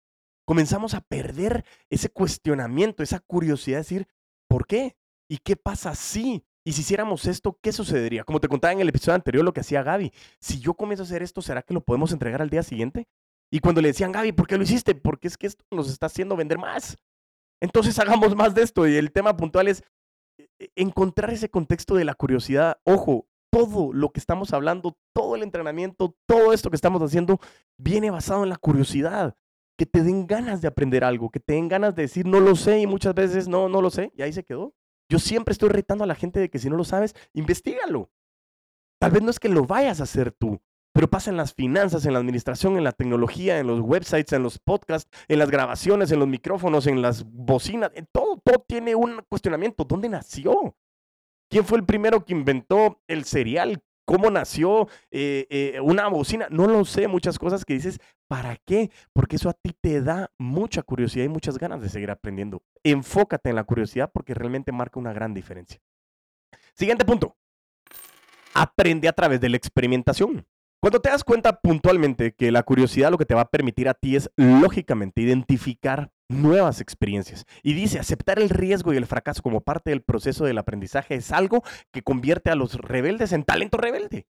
comenzamos 0.45 0.95
a 0.95 1.01
perder 1.01 1.65
ese 1.91 2.11
cuestionamiento, 2.11 3.03
esa 3.03 3.21
curiosidad 3.21 3.79
de 3.79 3.83
decir, 3.83 4.09
¿por 4.49 4.67
qué? 4.67 4.97
¿Y 5.29 5.39
qué 5.39 5.57
pasa 5.57 5.95
si? 5.95 6.45
Y 6.67 6.73
si 6.73 6.83
hiciéramos 6.83 7.27
esto, 7.27 7.59
¿qué 7.63 7.73
sucedería? 7.73 8.25
Como 8.25 8.41
te 8.41 8.49
contaba 8.49 8.73
en 8.73 8.81
el 8.81 8.89
episodio 8.89 9.15
anterior 9.15 9.45
lo 9.45 9.53
que 9.53 9.61
hacía 9.61 9.83
Gaby, 9.83 10.13
si 10.41 10.61
yo 10.61 10.75
comienzo 10.75 11.03
a 11.03 11.07
hacer 11.07 11.23
esto, 11.23 11.43
¿será 11.43 11.63
que 11.63 11.75
lo 11.75 11.83
podemos 11.83 12.13
entregar 12.13 12.41
al 12.41 12.51
día 12.51 12.63
siguiente? 12.63 13.07
Y 13.51 13.61
cuando 13.61 13.81
le 13.81 13.89
decían, 13.89 14.13
Gaby, 14.13 14.33
¿por 14.33 14.47
qué 14.47 14.57
lo 14.57 14.65
hiciste? 14.65 14.95
Porque 14.95 15.29
es 15.29 15.37
que 15.37 15.47
esto 15.47 15.65
nos 15.71 15.91
está 15.91 16.07
haciendo 16.07 16.37
vender 16.37 16.59
más. 16.59 16.97
Entonces 17.61 17.99
hagamos 17.99 18.35
más 18.35 18.55
de 18.55 18.63
esto. 18.63 18.87
Y 18.87 18.97
el 18.97 19.13
tema 19.13 19.37
puntual 19.37 19.69
es 19.69 19.83
encontrar 20.77 21.31
ese 21.31 21.51
contexto 21.51 21.95
de 21.95 22.05
la 22.05 22.15
curiosidad. 22.15 22.79
Ojo, 22.85 23.27
todo 23.51 23.93
lo 23.93 24.11
que 24.11 24.21
estamos 24.21 24.53
hablando, 24.53 24.97
todo 25.13 25.37
el 25.37 25.43
entrenamiento, 25.43 26.17
todo 26.27 26.53
esto 26.53 26.71
que 26.71 26.77
estamos 26.77 27.03
haciendo, 27.03 27.39
viene 27.79 28.11
basado 28.11 28.43
en 28.43 28.51
la 28.51 28.57
curiosidad 28.57 29.37
que 29.77 29.87
te 29.87 30.03
den 30.03 30.27
ganas 30.27 30.61
de 30.61 30.69
aprender 30.69 31.05
algo, 31.05 31.31
que 31.31 31.41
te 31.41 31.55
den 31.55 31.69
ganas 31.69 31.95
de 31.95 32.03
decir 32.03 32.27
no 32.27 32.41
lo 32.41 32.57
sé 32.57 32.81
y 32.81 32.87
muchas 32.87 33.15
veces 33.15 33.49
no, 33.49 33.69
no 33.69 33.83
lo 33.83 33.91
sé 33.91 34.13
y 34.17 34.23
ahí 34.23 34.33
se 34.33 34.45
quedó. 34.45 34.75
Yo 35.09 35.19
siempre 35.19 35.53
estoy 35.53 35.69
retando 35.69 36.05
a 36.05 36.07
la 36.07 36.15
gente 36.15 36.41
de 36.41 36.49
que 36.49 36.59
si 36.59 36.71
no 36.71 36.77
lo 36.77 36.85
sabes, 36.85 37.15
investigalo. 37.33 38.11
Tal 39.01 39.11
vez 39.11 39.23
no 39.23 39.31
es 39.31 39.39
que 39.39 39.49
lo 39.49 39.67
vayas 39.67 40.01
a 40.01 40.05
hacer 40.05 40.33
tú, 40.33 40.61
pero 40.93 41.11
pasa 41.11 41.31
en 41.31 41.37
las 41.37 41.53
finanzas, 41.53 42.07
en 42.07 42.13
la 42.13 42.21
administración, 42.21 42.77
en 42.77 42.85
la 42.85 42.93
tecnología, 42.93 43.59
en 43.59 43.67
los 43.67 43.81
websites, 43.81 44.33
en 44.33 44.43
los 44.43 44.59
podcasts, 44.59 45.11
en 45.29 45.41
las 45.41 45.51
grabaciones, 45.51 46.11
en 46.13 46.21
los 46.21 46.29
micrófonos, 46.29 46.87
en 46.87 47.03
las 47.03 47.25
bocinas, 47.25 47.91
en 47.95 48.07
todo, 48.13 48.24
todo 48.45 48.65
tiene 48.67 48.95
un 48.95 49.23
cuestionamiento. 49.29 49.85
¿Dónde 49.85 50.09
nació? 50.09 50.77
¿Quién 51.49 51.65
fue 51.65 51.79
el 51.79 51.85
primero 51.85 52.25
que 52.25 52.33
inventó 52.33 53.01
el 53.09 53.25
cereal? 53.25 53.83
cómo 54.05 54.31
nació 54.31 54.89
eh, 55.11 55.47
eh, 55.51 55.81
una 55.81 56.09
bocina. 56.09 56.47
No 56.51 56.67
lo 56.67 56.85
sé, 56.85 57.09
muchas 57.09 57.39
cosas 57.39 57.65
que 57.65 57.75
dices, 57.75 57.99
¿para 58.29 58.57
qué? 58.65 58.91
Porque 59.13 59.37
eso 59.37 59.49
a 59.49 59.55
ti 59.55 59.75
te 59.81 60.01
da 60.03 60.31
mucha 60.39 60.83
curiosidad 60.83 61.25
y 61.25 61.29
muchas 61.29 61.59
ganas 61.59 61.81
de 61.81 61.89
seguir 61.89 62.11
aprendiendo. 62.11 62.63
Enfócate 62.83 63.51
en 63.51 63.57
la 63.57 63.65
curiosidad 63.65 64.11
porque 64.13 64.35
realmente 64.35 64.73
marca 64.73 65.01
una 65.01 65.13
gran 65.13 65.35
diferencia. 65.35 65.81
Siguiente 66.75 67.05
punto. 67.05 67.37
Aprende 68.55 69.09
a 69.09 69.13
través 69.13 69.41
de 69.41 69.49
la 69.49 69.57
experimentación. 69.57 70.47
Cuando 70.85 71.01
te 71.01 71.09
das 71.09 71.25
cuenta 71.25 71.63
puntualmente 71.63 72.35
que 72.35 72.53
la 72.53 72.63
curiosidad 72.63 73.11
lo 73.11 73.17
que 73.17 73.25
te 73.25 73.35
va 73.35 73.41
a 73.41 73.49
permitir 73.49 73.89
a 73.89 73.95
ti 73.95 74.17
es 74.17 74.31
lógicamente 74.37 75.23
identificar 75.23 76.13
nuevas 76.29 76.83
experiencias. 76.83 77.47
Y 77.63 77.73
dice, 77.73 77.99
aceptar 77.99 78.39
el 78.39 78.51
riesgo 78.51 78.93
y 78.93 78.99
el 78.99 79.07
fracaso 79.07 79.41
como 79.41 79.63
parte 79.63 79.89
del 79.89 80.03
proceso 80.03 80.45
del 80.45 80.59
aprendizaje 80.59 81.15
es 81.15 81.33
algo 81.33 81.63
que 81.91 82.03
convierte 82.03 82.51
a 82.51 82.55
los 82.55 82.75
rebeldes 82.75 83.33
en 83.33 83.45
talento 83.45 83.79
rebelde. 83.79 84.27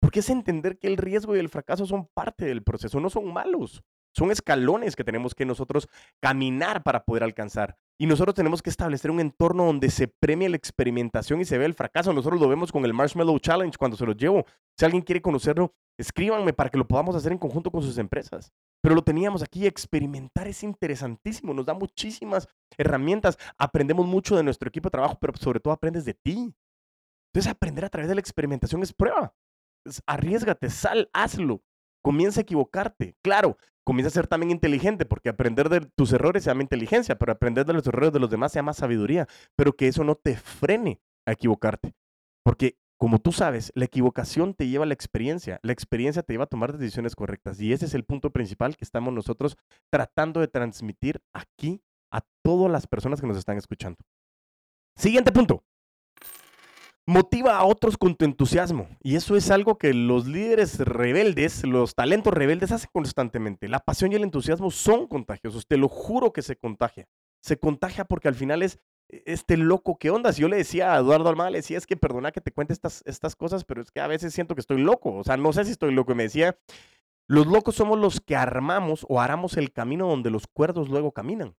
Porque 0.00 0.20
es 0.20 0.30
entender 0.30 0.78
que 0.78 0.86
el 0.86 0.96
riesgo 0.96 1.34
y 1.34 1.40
el 1.40 1.48
fracaso 1.48 1.86
son 1.86 2.06
parte 2.14 2.44
del 2.44 2.62
proceso, 2.62 3.00
no 3.00 3.10
son 3.10 3.32
malos. 3.32 3.82
Son 4.14 4.30
escalones 4.30 4.94
que 4.94 5.02
tenemos 5.02 5.34
que 5.34 5.44
nosotros 5.44 5.88
caminar 6.22 6.84
para 6.84 7.04
poder 7.04 7.24
alcanzar. 7.24 7.78
Y 7.98 8.06
nosotros 8.06 8.36
tenemos 8.36 8.62
que 8.62 8.70
establecer 8.70 9.10
un 9.10 9.18
entorno 9.18 9.64
donde 9.64 9.90
se 9.90 10.06
premie 10.06 10.48
la 10.48 10.56
experimentación 10.56 11.40
y 11.40 11.44
se 11.44 11.58
ve 11.58 11.64
el 11.64 11.74
fracaso. 11.74 12.12
Nosotros 12.12 12.40
lo 12.40 12.48
vemos 12.48 12.70
con 12.70 12.84
el 12.84 12.94
Marshmallow 12.94 13.40
Challenge 13.40 13.76
cuando 13.76 13.96
se 13.96 14.06
lo 14.06 14.12
llevo. 14.12 14.46
Si 14.78 14.84
alguien 14.84 15.02
quiere 15.02 15.20
conocerlo, 15.20 15.74
escríbanme 15.98 16.52
para 16.52 16.70
que 16.70 16.78
lo 16.78 16.86
podamos 16.86 17.16
hacer 17.16 17.32
en 17.32 17.38
conjunto 17.38 17.70
con 17.70 17.82
sus 17.82 17.98
empresas 17.98 18.52
pero 18.86 18.94
lo 18.94 19.02
teníamos 19.02 19.42
aquí. 19.42 19.66
Experimentar 19.66 20.46
es 20.46 20.62
interesantísimo, 20.62 21.52
nos 21.52 21.66
da 21.66 21.74
muchísimas 21.74 22.48
herramientas. 22.78 23.36
Aprendemos 23.58 24.06
mucho 24.06 24.36
de 24.36 24.44
nuestro 24.44 24.68
equipo 24.68 24.86
de 24.86 24.92
trabajo, 24.92 25.18
pero 25.20 25.36
sobre 25.36 25.58
todo 25.58 25.74
aprendes 25.74 26.04
de 26.04 26.14
ti. 26.14 26.54
Entonces, 27.32 27.50
aprender 27.50 27.84
a 27.84 27.88
través 27.88 28.08
de 28.08 28.14
la 28.14 28.20
experimentación 28.20 28.84
es 28.84 28.92
prueba. 28.92 29.34
arriesgate, 30.06 30.70
sal, 30.70 31.10
hazlo. 31.12 31.64
Comienza 32.00 32.38
a 32.38 32.42
equivocarte. 32.42 33.16
Claro, 33.24 33.58
comienza 33.84 34.06
a 34.06 34.12
ser 34.12 34.28
también 34.28 34.52
inteligente, 34.52 35.04
porque 35.04 35.30
aprender 35.30 35.68
de 35.68 35.80
tus 35.80 36.12
errores 36.12 36.44
se 36.44 36.50
llama 36.50 36.62
inteligencia, 36.62 37.18
pero 37.18 37.32
aprender 37.32 37.66
de 37.66 37.72
los 37.72 37.84
errores 37.88 38.12
de 38.12 38.20
los 38.20 38.30
demás 38.30 38.52
se 38.52 38.60
llama 38.60 38.72
sabiduría. 38.72 39.26
Pero 39.56 39.72
que 39.72 39.88
eso 39.88 40.04
no 40.04 40.14
te 40.14 40.36
frene 40.36 41.00
a 41.26 41.32
equivocarte. 41.32 41.96
Porque 42.44 42.78
como 42.98 43.18
tú 43.18 43.32
sabes, 43.32 43.72
la 43.74 43.84
equivocación 43.84 44.54
te 44.54 44.68
lleva 44.68 44.84
a 44.84 44.86
la 44.86 44.94
experiencia, 44.94 45.60
la 45.62 45.72
experiencia 45.72 46.22
te 46.22 46.32
lleva 46.32 46.44
a 46.44 46.48
tomar 46.48 46.76
decisiones 46.76 47.14
correctas 47.14 47.60
y 47.60 47.72
ese 47.72 47.86
es 47.86 47.94
el 47.94 48.04
punto 48.04 48.30
principal 48.30 48.76
que 48.76 48.84
estamos 48.84 49.12
nosotros 49.12 49.56
tratando 49.90 50.40
de 50.40 50.48
transmitir 50.48 51.20
aquí 51.34 51.82
a 52.10 52.22
todas 52.42 52.72
las 52.72 52.86
personas 52.86 53.20
que 53.20 53.26
nos 53.26 53.36
están 53.36 53.58
escuchando. 53.58 53.98
Siguiente 54.96 55.30
punto. 55.30 55.62
Motiva 57.08 57.56
a 57.56 57.64
otros 57.64 57.96
con 57.98 58.16
tu 58.16 58.24
entusiasmo. 58.24 58.88
Y 59.00 59.14
eso 59.14 59.36
es 59.36 59.50
algo 59.50 59.78
que 59.78 59.94
los 59.94 60.26
líderes 60.26 60.80
rebeldes, 60.80 61.64
los 61.64 61.94
talentos 61.94 62.34
rebeldes 62.34 62.72
hacen 62.72 62.90
constantemente. 62.92 63.68
La 63.68 63.78
pasión 63.78 64.10
y 64.10 64.16
el 64.16 64.24
entusiasmo 64.24 64.70
son 64.72 65.06
contagiosos. 65.06 65.68
Te 65.68 65.76
lo 65.76 65.88
juro 65.88 66.32
que 66.32 66.42
se 66.42 66.56
contagia. 66.56 67.06
Se 67.42 67.58
contagia 67.58 68.06
porque 68.06 68.26
al 68.26 68.34
final 68.34 68.62
es 68.62 68.80
este 69.08 69.56
loco, 69.56 69.98
¿qué 69.98 70.10
onda? 70.10 70.32
Si 70.32 70.42
yo 70.42 70.48
le 70.48 70.56
decía 70.56 70.94
a 70.94 70.98
Eduardo 70.98 71.28
Almada, 71.28 71.50
le 71.50 71.58
decía, 71.58 71.78
es 71.78 71.86
que 71.86 71.96
perdona 71.96 72.32
que 72.32 72.40
te 72.40 72.52
cuente 72.52 72.72
estas, 72.72 73.02
estas 73.06 73.36
cosas, 73.36 73.64
pero 73.64 73.82
es 73.82 73.90
que 73.90 74.00
a 74.00 74.06
veces 74.06 74.34
siento 74.34 74.54
que 74.54 74.60
estoy 74.60 74.78
loco. 74.78 75.14
O 75.14 75.24
sea, 75.24 75.36
no 75.36 75.52
sé 75.52 75.64
si 75.64 75.72
estoy 75.72 75.92
loco. 75.92 76.12
Y 76.12 76.16
me 76.16 76.24
decía, 76.24 76.58
los 77.28 77.46
locos 77.46 77.76
somos 77.76 77.98
los 77.98 78.20
que 78.20 78.36
armamos 78.36 79.06
o 79.08 79.20
aramos 79.20 79.56
el 79.56 79.72
camino 79.72 80.08
donde 80.08 80.30
los 80.30 80.46
cuerdos 80.46 80.88
luego 80.88 81.12
caminan. 81.12 81.56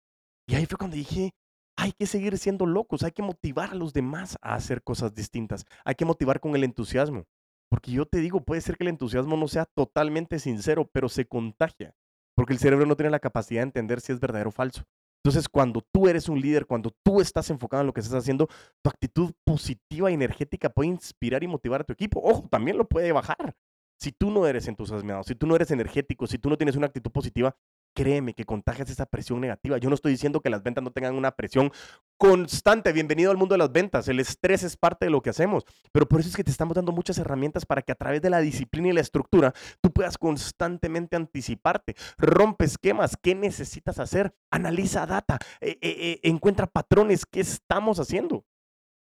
Y 0.48 0.56
ahí 0.56 0.66
fue 0.66 0.78
cuando 0.78 0.96
dije, 0.96 1.34
hay 1.78 1.92
que 1.92 2.08
seguir 2.08 2.38
siendo 2.38 2.66
locos, 2.66 3.04
hay 3.04 3.12
que 3.12 3.22
motivar 3.22 3.72
a 3.72 3.76
los 3.76 3.94
demás 3.94 4.38
a 4.42 4.56
hacer 4.56 4.82
cosas 4.82 5.14
distintas, 5.14 5.66
hay 5.86 5.96
que 5.96 6.06
motivar 6.06 6.40
con 6.40 6.56
el 6.56 6.64
entusiasmo. 6.64 7.26
Porque 7.70 7.92
yo 7.92 8.06
te 8.06 8.20
digo, 8.20 8.42
puede 8.42 8.62
ser 8.62 8.78
que 8.78 8.86
el 8.86 8.90
entusiasmo 8.90 9.36
no 9.36 9.48
sea 9.48 9.66
totalmente 9.66 10.40
sincero, 10.40 10.90
pero 10.92 11.10
se 11.10 11.28
contagia, 11.28 11.94
porque 12.34 12.54
el 12.54 12.60
cerebro 12.60 12.86
no 12.86 12.96
tiene 12.96 13.10
la 13.10 13.20
capacidad 13.20 13.60
de 13.60 13.66
entender 13.66 14.00
si 14.00 14.14
es 14.14 14.20
verdadero 14.20 14.50
o 14.50 14.54
falso. 14.54 14.84
Entonces, 15.28 15.50
cuando 15.50 15.82
tú 15.82 16.08
eres 16.08 16.30
un 16.30 16.40
líder, 16.40 16.66
cuando 16.66 16.90
tú 17.04 17.20
estás 17.20 17.50
enfocado 17.50 17.82
en 17.82 17.88
lo 17.88 17.92
que 17.94 18.00
estás 18.00 18.16
haciendo, 18.18 18.48
tu 18.82 18.90
actitud 18.90 19.34
positiva 19.44 20.10
y 20.10 20.14
energética 20.14 20.70
puede 20.70 20.88
inspirar 20.88 21.44
y 21.44 21.48
motivar 21.48 21.82
a 21.82 21.84
tu 21.84 21.92
equipo. 21.92 22.22
Ojo, 22.24 22.48
también 22.50 22.78
lo 22.78 22.88
puede 22.88 23.12
bajar. 23.12 23.54
Si 24.00 24.14
tú 24.14 24.32
no 24.32 24.48
eres 24.48 24.70
entusiasmado, 24.70 25.24
si 25.24 25.36
tú 25.36 25.46
no 25.46 25.58
eres 25.58 25.70
energético, 25.72 26.28
si 26.28 26.38
tú 26.38 26.50
no 26.50 26.56
tienes 26.56 26.78
una 26.78 26.88
actitud 26.88 27.12
positiva, 27.12 27.54
créeme 27.98 28.36
que 28.36 28.46
contagias 28.46 28.92
esa 28.92 29.08
presión 29.08 29.42
negativa. 29.42 29.80
Yo 29.80 29.90
no 29.90 29.96
estoy 29.96 30.12
diciendo 30.12 30.40
que 30.40 30.52
las 30.52 30.62
ventas 30.62 30.84
no 30.84 30.92
tengan 30.92 31.16
una 31.16 31.32
presión 31.32 31.72
constante. 32.20 32.94
Bienvenido 32.94 33.32
al 33.32 33.38
mundo 33.38 33.56
de 33.56 33.58
las 33.58 33.72
ventas. 33.72 34.08
El 34.08 34.20
estrés 34.20 34.62
es 34.62 34.78
parte 34.78 35.08
de 35.08 35.10
lo 35.10 35.24
que 35.24 35.32
hacemos. 35.32 35.66
Pero 35.92 36.08
por 36.08 36.20
eso 36.20 36.30
es 36.30 36.36
que 36.36 36.44
te 36.44 36.52
estamos 36.52 36.76
dando 36.76 36.92
muchas 36.92 37.18
herramientas 37.18 37.66
para 37.66 37.82
que 37.82 37.92
a 37.92 37.96
través 37.96 38.22
de 38.22 38.30
la 38.30 38.40
disciplina 38.40 38.90
y 38.90 38.94
la 38.94 39.02
estructura 39.02 39.52
tú 39.82 39.92
puedas 39.92 40.20
constantemente 40.20 41.16
anticiparte. 41.16 41.96
Rompe 42.20 42.66
esquemas. 42.66 43.18
¿Qué 43.20 43.34
necesitas 43.34 43.98
hacer? 43.98 44.32
Analiza 44.52 45.08
data. 45.08 45.40
Eh, 45.60 45.80
eh, 45.82 45.96
eh, 46.00 46.20
encuentra 46.22 46.68
patrones. 46.68 47.26
¿Qué 47.26 47.40
estamos 47.40 48.00
haciendo? 48.00 48.46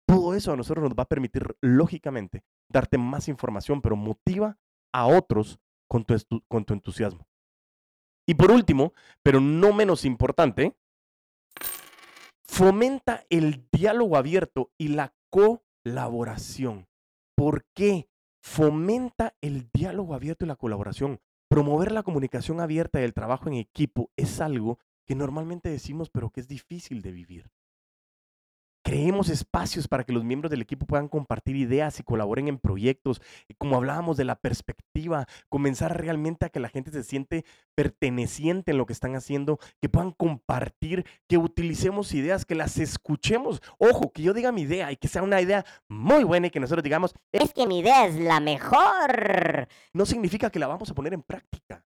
Todo 0.07 0.33
eso 0.33 0.51
a 0.51 0.57
nosotros 0.57 0.83
nos 0.83 0.97
va 0.97 1.03
a 1.03 1.09
permitir, 1.09 1.45
lógicamente, 1.61 2.43
darte 2.67 2.97
más 2.97 3.27
información, 3.27 3.83
pero 3.83 3.95
motiva 3.95 4.57
a 4.91 5.05
otros 5.05 5.59
con 5.87 6.05
tu, 6.05 6.15
con 6.47 6.65
tu 6.65 6.73
entusiasmo. 6.73 7.28
Y 8.29 8.35
por 8.35 8.51
último, 8.51 8.93
pero 9.23 9.41
no 9.41 9.73
menos 9.73 10.05
importante, 10.05 10.77
fomenta 12.43 13.25
el 13.31 13.67
diálogo 13.71 14.17
abierto 14.17 14.71
y 14.77 14.89
la 14.89 15.15
colaboración. 15.31 16.87
¿Por 17.33 17.65
qué? 17.73 18.07
Fomenta 18.39 19.33
el 19.41 19.71
diálogo 19.73 20.13
abierto 20.13 20.45
y 20.45 20.47
la 20.47 20.57
colaboración. 20.57 21.19
Promover 21.49 21.91
la 21.91 22.03
comunicación 22.03 22.61
abierta 22.61 23.01
y 23.01 23.03
el 23.03 23.15
trabajo 23.15 23.47
en 23.47 23.55
equipo 23.55 24.11
es 24.15 24.39
algo 24.41 24.77
que 25.07 25.15
normalmente 25.15 25.67
decimos, 25.67 26.11
pero 26.11 26.29
que 26.29 26.41
es 26.41 26.47
difícil 26.47 27.01
de 27.01 27.11
vivir. 27.11 27.49
Creemos 28.89 29.29
espacios 29.29 29.87
para 29.87 30.03
que 30.03 30.13
los 30.13 30.23
miembros 30.23 30.49
del 30.49 30.63
equipo 30.63 30.87
puedan 30.87 31.09
compartir 31.09 31.55
ideas 31.55 31.99
y 31.99 32.03
colaboren 32.03 32.47
en 32.47 32.57
proyectos. 32.57 33.21
Como 33.59 33.75
hablábamos 33.75 34.17
de 34.17 34.23
la 34.23 34.35
perspectiva, 34.35 35.27
comenzar 35.47 36.01
realmente 36.01 36.47
a 36.47 36.49
que 36.49 36.59
la 36.59 36.69
gente 36.69 36.89
se 36.89 37.03
siente 37.03 37.45
perteneciente 37.75 38.71
en 38.71 38.79
lo 38.79 38.87
que 38.87 38.93
están 38.93 39.15
haciendo, 39.15 39.59
que 39.79 39.89
puedan 39.89 40.09
compartir, 40.09 41.05
que 41.27 41.37
utilicemos 41.37 42.15
ideas, 42.15 42.45
que 42.45 42.55
las 42.55 42.79
escuchemos. 42.79 43.61
Ojo, 43.77 44.11
que 44.11 44.23
yo 44.23 44.33
diga 44.33 44.51
mi 44.51 44.63
idea 44.63 44.91
y 44.91 44.97
que 44.97 45.07
sea 45.07 45.21
una 45.21 45.39
idea 45.39 45.63
muy 45.87 46.23
buena 46.23 46.47
y 46.47 46.49
que 46.49 46.59
nosotros 46.59 46.83
digamos, 46.83 47.13
es 47.31 47.53
que 47.53 47.67
mi 47.67 47.81
idea 47.81 48.07
es 48.07 48.15
la 48.15 48.39
mejor. 48.39 49.67
No 49.93 50.07
significa 50.07 50.49
que 50.49 50.57
la 50.57 50.65
vamos 50.65 50.89
a 50.89 50.95
poner 50.95 51.13
en 51.13 51.21
práctica. 51.21 51.85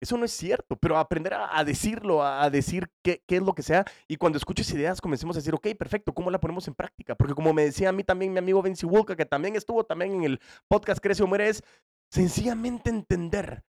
Eso 0.00 0.18
no 0.18 0.24
es 0.24 0.32
cierto, 0.32 0.76
pero 0.76 0.98
aprender 0.98 1.34
a, 1.34 1.64
decirlo, 1.64 2.22
a, 2.22 2.50
decir 2.50 2.90
qué, 3.02 3.22
qué, 3.26 3.36
es 3.36 3.42
lo 3.42 3.54
que 3.54 3.62
sea, 3.62 3.84
y 4.06 4.16
cuando 4.16 4.36
escuches 4.36 4.70
ideas 4.72 5.00
comencemos 5.00 5.36
a 5.36 5.40
decir, 5.40 5.54
ok, 5.54 5.68
perfecto, 5.78 6.12
¿cómo 6.12 6.30
la 6.30 6.40
ponemos 6.40 6.68
en 6.68 6.74
práctica? 6.74 7.14
Porque 7.14 7.34
como 7.34 7.54
me 7.54 7.64
decía 7.64 7.88
a 7.88 7.92
mí 7.92 8.04
también 8.04 8.32
mi 8.32 8.38
amigo 8.38 8.62
Vinci 8.62 8.86
Wolka, 8.86 9.16
que 9.16 9.24
también 9.24 9.56
estuvo 9.56 9.84
también 9.84 10.14
en 10.14 10.24
el 10.24 10.40
podcast 10.68 11.00
Crece 11.00 11.22
o 11.22 11.26
Muere, 11.26 11.48
es 11.48 11.62
sencillamente 12.10 12.90
entender 12.90 13.64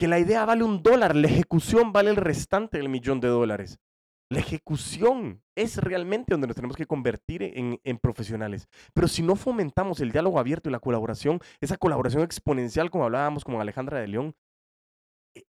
que 0.00 0.08
la 0.08 0.18
idea 0.18 0.46
vale 0.46 0.64
un 0.64 0.82
dólar, 0.82 1.14
la 1.14 1.28
ejecución 1.28 1.92
vale 1.92 2.10
el 2.10 2.16
restante 2.16 2.78
del 2.78 2.88
millón 2.88 3.20
de 3.20 3.28
dólares. 3.28 3.78
La 4.30 4.38
ejecución 4.38 5.42
es 5.56 5.76
realmente 5.76 6.32
donde 6.32 6.46
nos 6.46 6.56
tenemos 6.56 6.76
que 6.76 6.86
convertir 6.86 7.42
en, 7.42 7.80
en, 7.84 7.98
profesionales. 7.98 8.68
Pero 8.94 9.08
si 9.08 9.22
no 9.22 9.36
fomentamos 9.36 10.00
el 10.00 10.12
diálogo 10.12 10.38
abierto 10.38 10.68
y 10.68 10.72
la 10.72 10.78
colaboración, 10.78 11.40
esa 11.60 11.76
colaboración 11.76 12.22
exponencial, 12.22 12.90
como 12.90 13.04
hablábamos 13.04 13.44
con 13.44 13.60
Alejandra 13.60 13.98
de 13.98 14.08
León, 14.08 14.34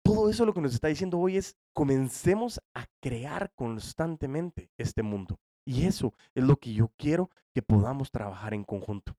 todo 0.04 0.30
eso 0.30 0.46
lo 0.46 0.54
que 0.54 0.62
nos 0.62 0.74
está 0.74 0.88
diciendo 0.88 1.20
hoy 1.20 1.38
es 1.38 1.56
comencemos 1.74 2.60
a 2.74 2.86
crear 3.02 3.52
constantemente 3.56 4.70
este 4.78 5.04
mundo. 5.04 5.40
Y 5.66 5.86
eso 5.86 6.14
es 6.34 6.44
lo 6.44 6.58
que 6.58 6.74
yo 6.74 6.92
quiero 6.98 7.30
que 7.54 7.62
podamos 7.62 8.12
trabajar 8.12 8.54
en 8.54 8.64
conjunto. 8.64 9.16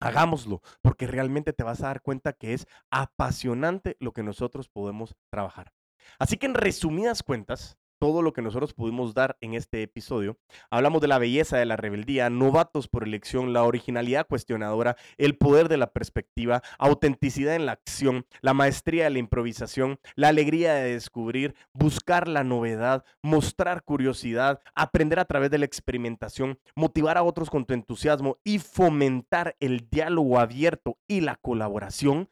Hagámoslo, 0.00 0.60
porque 0.82 1.06
realmente 1.06 1.52
te 1.52 1.64
vas 1.64 1.80
a 1.82 1.86
dar 1.86 2.02
cuenta 2.02 2.32
que 2.32 2.52
es 2.52 2.66
apasionante 2.90 3.96
lo 4.00 4.12
que 4.12 4.22
nosotros 4.22 4.68
podemos 4.68 5.16
trabajar. 5.30 5.72
Así 6.18 6.36
que 6.36 6.46
en 6.46 6.54
resumidas 6.54 7.22
cuentas, 7.22 7.78
todo 7.98 8.22
lo 8.22 8.32
que 8.32 8.42
nosotros 8.42 8.74
pudimos 8.74 9.14
dar 9.14 9.36
en 9.40 9.54
este 9.54 9.82
episodio. 9.82 10.38
Hablamos 10.70 11.00
de 11.00 11.08
la 11.08 11.18
belleza 11.18 11.56
de 11.56 11.66
la 11.66 11.76
rebeldía, 11.76 12.30
novatos 12.30 12.88
por 12.88 13.04
elección, 13.04 13.52
la 13.52 13.64
originalidad 13.64 14.26
cuestionadora, 14.26 14.96
el 15.18 15.36
poder 15.36 15.68
de 15.68 15.76
la 15.76 15.92
perspectiva, 15.92 16.62
autenticidad 16.78 17.54
en 17.54 17.66
la 17.66 17.72
acción, 17.72 18.26
la 18.40 18.54
maestría 18.54 19.04
de 19.04 19.10
la 19.10 19.18
improvisación, 19.18 19.98
la 20.14 20.28
alegría 20.28 20.74
de 20.74 20.92
descubrir, 20.92 21.54
buscar 21.72 22.28
la 22.28 22.44
novedad, 22.44 23.04
mostrar 23.22 23.82
curiosidad, 23.84 24.60
aprender 24.74 25.18
a 25.18 25.24
través 25.24 25.50
de 25.50 25.58
la 25.58 25.64
experimentación, 25.64 26.58
motivar 26.74 27.18
a 27.18 27.22
otros 27.22 27.50
con 27.50 27.64
tu 27.64 27.74
entusiasmo 27.74 28.38
y 28.44 28.58
fomentar 28.58 29.56
el 29.60 29.88
diálogo 29.90 30.38
abierto 30.38 30.98
y 31.08 31.20
la 31.20 31.36
colaboración 31.36 32.28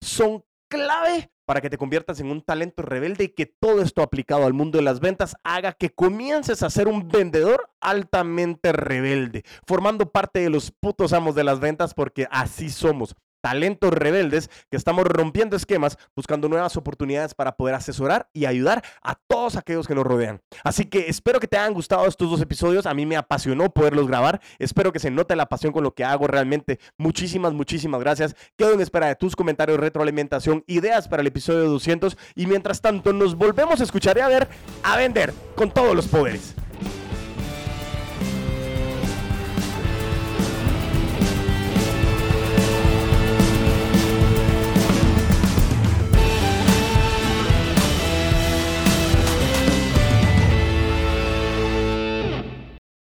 son 0.00 0.44
clave 0.68 1.30
para 1.48 1.62
que 1.62 1.70
te 1.70 1.78
conviertas 1.78 2.20
en 2.20 2.30
un 2.30 2.42
talento 2.42 2.82
rebelde 2.82 3.24
y 3.24 3.28
que 3.30 3.46
todo 3.46 3.80
esto 3.80 4.02
aplicado 4.02 4.44
al 4.44 4.52
mundo 4.52 4.76
de 4.76 4.84
las 4.84 5.00
ventas 5.00 5.34
haga 5.44 5.72
que 5.72 5.88
comiences 5.88 6.62
a 6.62 6.68
ser 6.68 6.88
un 6.88 7.08
vendedor 7.08 7.70
altamente 7.80 8.70
rebelde, 8.70 9.44
formando 9.66 10.12
parte 10.12 10.40
de 10.40 10.50
los 10.50 10.70
putos 10.70 11.14
amos 11.14 11.34
de 11.34 11.44
las 11.44 11.58
ventas 11.58 11.94
porque 11.94 12.28
así 12.30 12.68
somos 12.68 13.16
talentos 13.48 13.90
rebeldes 13.94 14.50
que 14.70 14.76
estamos 14.76 15.04
rompiendo 15.04 15.56
esquemas, 15.56 15.96
buscando 16.14 16.50
nuevas 16.50 16.76
oportunidades 16.76 17.32
para 17.32 17.56
poder 17.56 17.74
asesorar 17.74 18.28
y 18.34 18.44
ayudar 18.44 18.84
a 19.02 19.14
todos 19.14 19.56
aquellos 19.56 19.88
que 19.88 19.94
nos 19.94 20.04
rodean. 20.04 20.42
Así 20.64 20.84
que 20.84 21.08
espero 21.08 21.40
que 21.40 21.48
te 21.48 21.56
hayan 21.56 21.72
gustado 21.72 22.06
estos 22.06 22.30
dos 22.30 22.42
episodios. 22.42 22.84
A 22.84 22.92
mí 22.92 23.06
me 23.06 23.16
apasionó 23.16 23.70
poderlos 23.70 24.06
grabar. 24.06 24.42
Espero 24.58 24.92
que 24.92 24.98
se 24.98 25.10
note 25.10 25.34
la 25.34 25.46
pasión 25.46 25.72
con 25.72 25.82
lo 25.82 25.94
que 25.94 26.04
hago 26.04 26.26
realmente. 26.26 26.78
Muchísimas, 26.98 27.54
muchísimas 27.54 28.00
gracias. 28.00 28.36
Quedo 28.58 28.74
en 28.74 28.82
espera 28.82 29.06
de 29.06 29.16
tus 29.16 29.34
comentarios, 29.34 29.80
retroalimentación, 29.80 30.62
ideas 30.66 31.08
para 31.08 31.22
el 31.22 31.28
episodio 31.28 31.70
200. 31.70 32.18
Y 32.34 32.46
mientras 32.46 32.82
tanto, 32.82 33.14
nos 33.14 33.34
volvemos 33.34 33.80
a 33.80 33.84
escuchar 33.84 34.18
y 34.18 34.20
a 34.20 34.28
ver, 34.28 34.46
a 34.82 34.98
vender 34.98 35.32
con 35.56 35.70
todos 35.70 35.96
los 35.96 36.06
poderes. 36.06 36.54